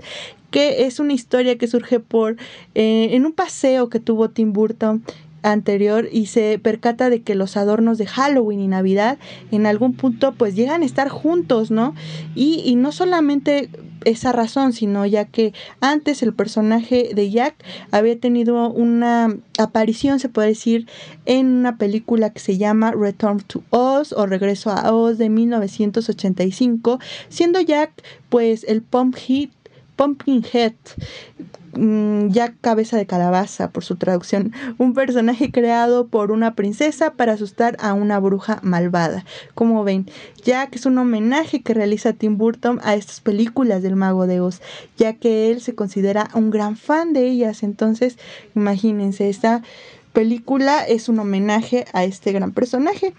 [0.57, 2.39] que es una historia que surge por
[2.75, 5.05] eh, en un paseo que tuvo Tim Burton
[5.43, 9.19] anterior y se percata de que los adornos de Halloween y Navidad
[9.51, 11.95] en algún punto pues llegan a estar juntos, ¿no?
[12.35, 13.69] Y, y no solamente
[14.07, 15.53] esa razón, sino ya que
[15.83, 17.57] antes el personaje de Jack
[17.91, 20.87] había tenido una aparición, se puede decir,
[21.27, 26.99] en una película que se llama Return to Oz o Regreso a Oz de 1985,
[27.29, 27.91] siendo Jack
[28.31, 29.51] pues el Pumpkin
[29.97, 30.75] Pumpkinhead,
[31.75, 37.33] mm, Jack Cabeza de Calabaza por su traducción, un personaje creado por una princesa para
[37.33, 39.25] asustar a una bruja malvada.
[39.55, 40.07] Como ven,
[40.45, 44.61] Jack es un homenaje que realiza Tim Burton a estas películas del Mago de Oz,
[44.97, 47.63] ya que él se considera un gran fan de ellas.
[47.63, 48.19] Entonces,
[48.55, 49.63] imagínense, esta
[50.13, 53.15] película es un homenaje a este gran personaje.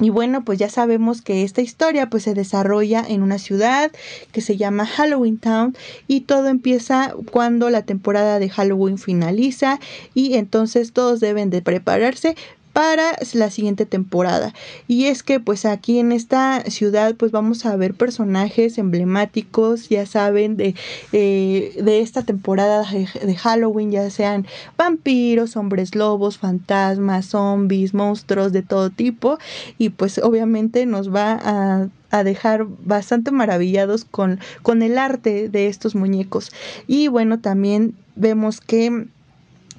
[0.00, 3.92] Y bueno, pues ya sabemos que esta historia pues se desarrolla en una ciudad
[4.32, 5.76] que se llama Halloween Town
[6.08, 9.80] y todo empieza cuando la temporada de Halloween finaliza
[10.14, 12.36] y entonces todos deben de prepararse
[12.72, 14.54] para la siguiente temporada.
[14.88, 20.06] Y es que pues aquí en esta ciudad pues vamos a ver personajes emblemáticos, ya
[20.06, 20.74] saben, de,
[21.12, 24.46] eh, de esta temporada de, Halloween, ya sean
[24.76, 29.38] vampiros, hombres lobos, fantasmas, zombies, monstruos de todo tipo.
[29.78, 35.66] Y pues obviamente nos va a a dejar bastante maravillados con, con el arte de
[35.66, 36.52] estos muñecos.
[36.86, 39.06] Y bueno, también vemos que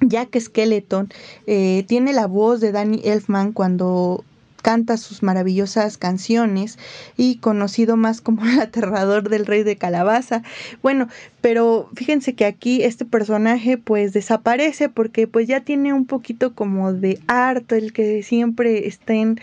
[0.00, 1.08] Jack Skeleton
[1.46, 4.24] eh, tiene la voz de Danny Elfman cuando
[4.64, 6.78] canta sus maravillosas canciones
[7.18, 10.42] y conocido más como el aterrador del rey de calabaza.
[10.82, 11.08] Bueno,
[11.42, 16.94] pero fíjense que aquí este personaje pues desaparece porque pues ya tiene un poquito como
[16.94, 19.38] de harto el que siempre estén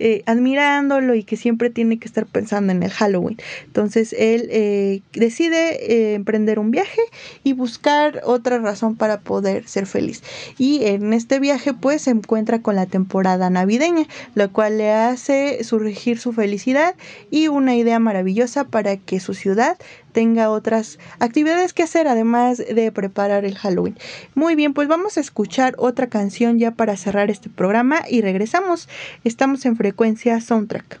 [0.00, 3.38] eh, admirándolo y que siempre tiene que estar pensando en el Halloween.
[3.66, 7.00] Entonces él eh, decide eh, emprender un viaje
[7.44, 10.24] y buscar otra razón para poder ser feliz.
[10.58, 15.62] Y en este viaje pues se encuentra con la temporada navideña, lo cual le hace
[15.64, 16.94] surgir su felicidad
[17.30, 19.76] y una idea maravillosa para que su ciudad
[20.12, 23.98] tenga otras actividades que hacer además de preparar el Halloween.
[24.34, 28.88] Muy bien, pues vamos a escuchar otra canción ya para cerrar este programa y regresamos.
[29.24, 31.00] Estamos en frecuencia soundtrack.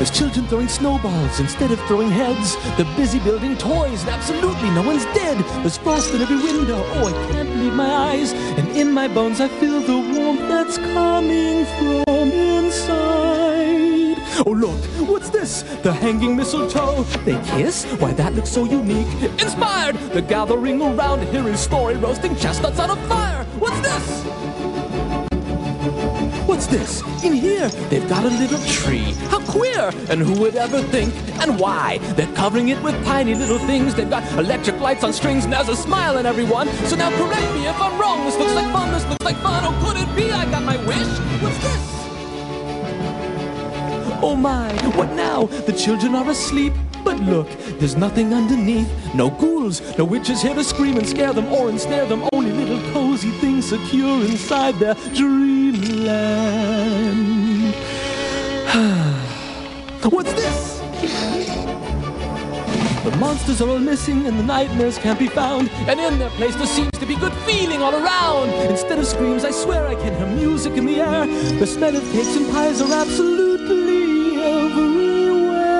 [0.00, 2.56] There's children throwing snowballs instead of throwing heads.
[2.78, 5.44] They're busy building toys, and absolutely no one's dead.
[5.60, 6.82] There's frost in every window.
[6.94, 8.32] Oh, I can't believe my eyes.
[8.32, 14.16] And in my bones, I feel the warmth that's coming from inside.
[14.46, 15.64] Oh, look, what's this?
[15.82, 17.02] The hanging mistletoe.
[17.26, 17.84] They kiss?
[18.00, 19.06] Why, that looks so unique.
[19.38, 19.96] Inspired!
[20.14, 23.44] The gathering around, hear hearing story, roasting chestnuts on a fire.
[23.58, 24.24] What's this?
[26.50, 27.00] What's this?
[27.22, 29.14] In here, they've got a little tree.
[29.30, 29.92] How queer!
[30.10, 31.14] And who would ever think?
[31.40, 31.98] And why?
[32.16, 33.94] They're covering it with tiny little things.
[33.94, 36.66] They've got electric lights on strings, and there's a smile in everyone.
[36.88, 38.24] So now correct me if I'm wrong.
[38.24, 38.92] This looks like fun.
[38.92, 39.62] This looks like fun.
[39.64, 41.06] Oh, could it be I got my wish?
[41.40, 42.00] What's this?
[44.20, 45.46] Oh my, what now?
[45.46, 46.72] The children are asleep.
[47.04, 47.48] But look,
[47.78, 48.90] there's nothing underneath.
[49.14, 52.28] No ghouls, no witches here to scream and scare them or ensnare them.
[52.32, 56.14] Only little cozy things secure inside their dreamland.
[60.04, 60.80] What's this?
[63.04, 65.68] The monsters are all missing and the nightmares can't be found.
[65.86, 68.48] And in their place there seems to be good feeling all around.
[68.70, 71.26] Instead of screams, I swear I can hear music in the air.
[71.58, 75.74] The smell of cakes and pies are absolutely everywhere.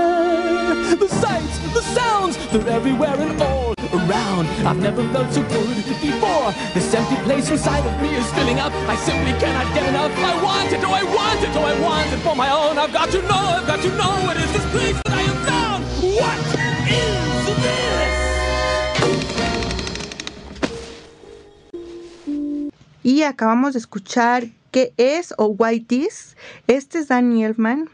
[0.94, 4.46] The sights, the sounds, they're everywhere and all around.
[4.66, 6.52] I've never felt so good before.
[6.74, 8.72] This empty place inside of me is filling up.
[8.88, 10.12] I simply cannot get enough.
[10.18, 12.78] I want it, oh I want it, oh I want it for my own.
[12.78, 15.40] I've got to know, I've got to know what is this place that I have
[15.48, 15.84] found.
[16.20, 16.38] What
[16.88, 17.90] is this?
[23.02, 26.36] Y acabamos de escuchar qué es o White Is.
[26.66, 27.88] Este es Danny Elfman.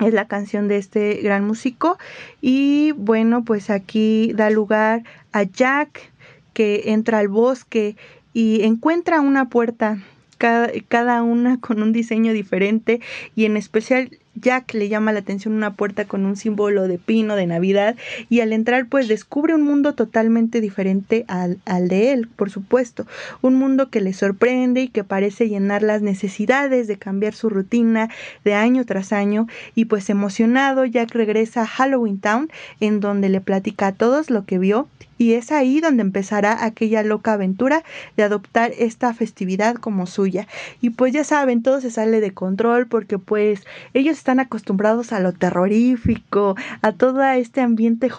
[0.00, 1.98] Es la canción de este gran músico.
[2.40, 6.10] Y bueno, pues aquí da lugar a Jack
[6.54, 7.96] que entra al bosque
[8.32, 9.98] y encuentra una puerta,
[10.38, 13.00] cada, cada una con un diseño diferente
[13.36, 17.36] y en especial Jack le llama la atención una puerta con un símbolo de pino
[17.36, 17.96] de Navidad
[18.28, 23.06] y al entrar pues descubre un mundo totalmente diferente al, al, de él, por supuesto.
[23.42, 28.08] Un mundo que le sorprende y que parece llenar las necesidades de cambiar su rutina
[28.44, 32.50] de año tras año y pues emocionado Jack regresa a Halloween Town
[32.80, 34.88] en donde le platica a todos lo que vio
[35.20, 37.84] y es ahí donde empezará aquella loca aventura
[38.16, 40.48] de adoptar esta festividad como suya.
[40.80, 45.20] Y pues ya saben, todo se sale de control porque pues ellos están acostumbrados a
[45.20, 48.10] lo terrorífico, a todo este ambiente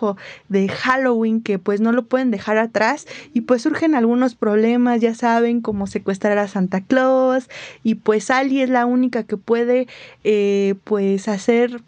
[0.48, 5.16] de Halloween que pues no lo pueden dejar atrás y pues surgen algunos problemas, ya
[5.16, 7.50] saben, como secuestrar a Santa Claus
[7.82, 9.88] y pues Ali es la única que puede
[10.24, 11.82] eh, pues hacer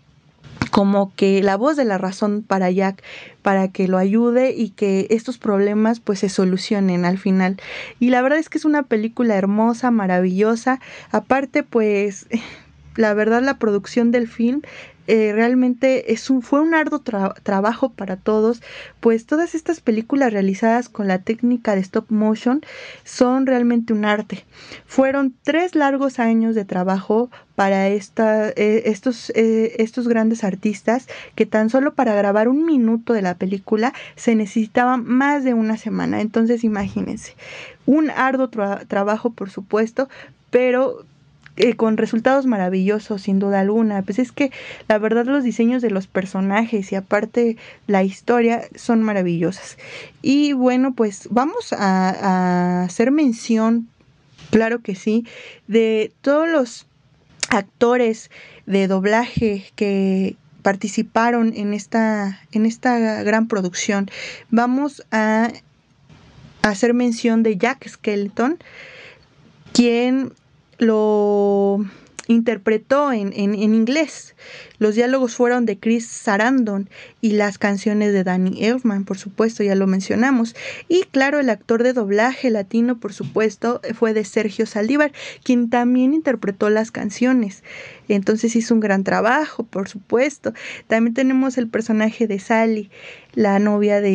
[0.73, 3.03] como que la voz de la razón para Jack
[3.43, 7.57] para que lo ayude y que estos problemas pues se solucionen al final.
[7.99, 10.79] Y la verdad es que es una película hermosa, maravillosa.
[11.11, 12.25] Aparte pues
[12.95, 14.63] la verdad la producción del film
[15.07, 18.61] eh, realmente es un, fue un arduo tra trabajo para todos,
[18.99, 22.61] pues todas estas películas realizadas con la técnica de stop motion
[23.03, 24.45] son realmente un arte.
[24.85, 31.45] Fueron tres largos años de trabajo para esta, eh, estos, eh, estos grandes artistas que
[31.45, 36.21] tan solo para grabar un minuto de la película se necesitaba más de una semana.
[36.21, 37.35] Entonces imagínense,
[37.85, 40.09] un arduo tra trabajo por supuesto,
[40.49, 41.05] pero
[41.55, 44.01] eh, con resultados maravillosos, sin duda alguna.
[44.01, 44.51] Pues es que
[44.87, 49.77] la verdad los diseños de los personajes y aparte la historia son maravillosas.
[50.23, 53.87] Y bueno, pues vamos a, hacer mención,
[54.49, 55.27] claro que sí,
[55.67, 56.87] de todos los
[57.49, 58.31] actores
[58.65, 64.09] de doblaje que participaron en esta, en esta gran producción.
[64.49, 65.51] Vamos a
[66.63, 68.57] hacer mención de Jack Skeleton,
[69.73, 70.33] quien
[70.83, 71.79] lo
[72.27, 74.35] interpretó en, en, en, inglés.
[74.79, 76.89] Los diálogos fueron de Chris Sarandon
[77.21, 80.55] y las canciones de Danny Elfman, por supuesto, ya lo mencionamos.
[80.87, 85.11] Y claro, el actor de doblaje latino, por supuesto, fue de Sergio Saldívar,
[85.43, 87.63] quien también interpretó las canciones.
[88.07, 90.53] Entonces hizo un gran trabajo, por supuesto.
[90.87, 92.89] También tenemos el personaje de Sally,
[93.33, 94.11] la novia de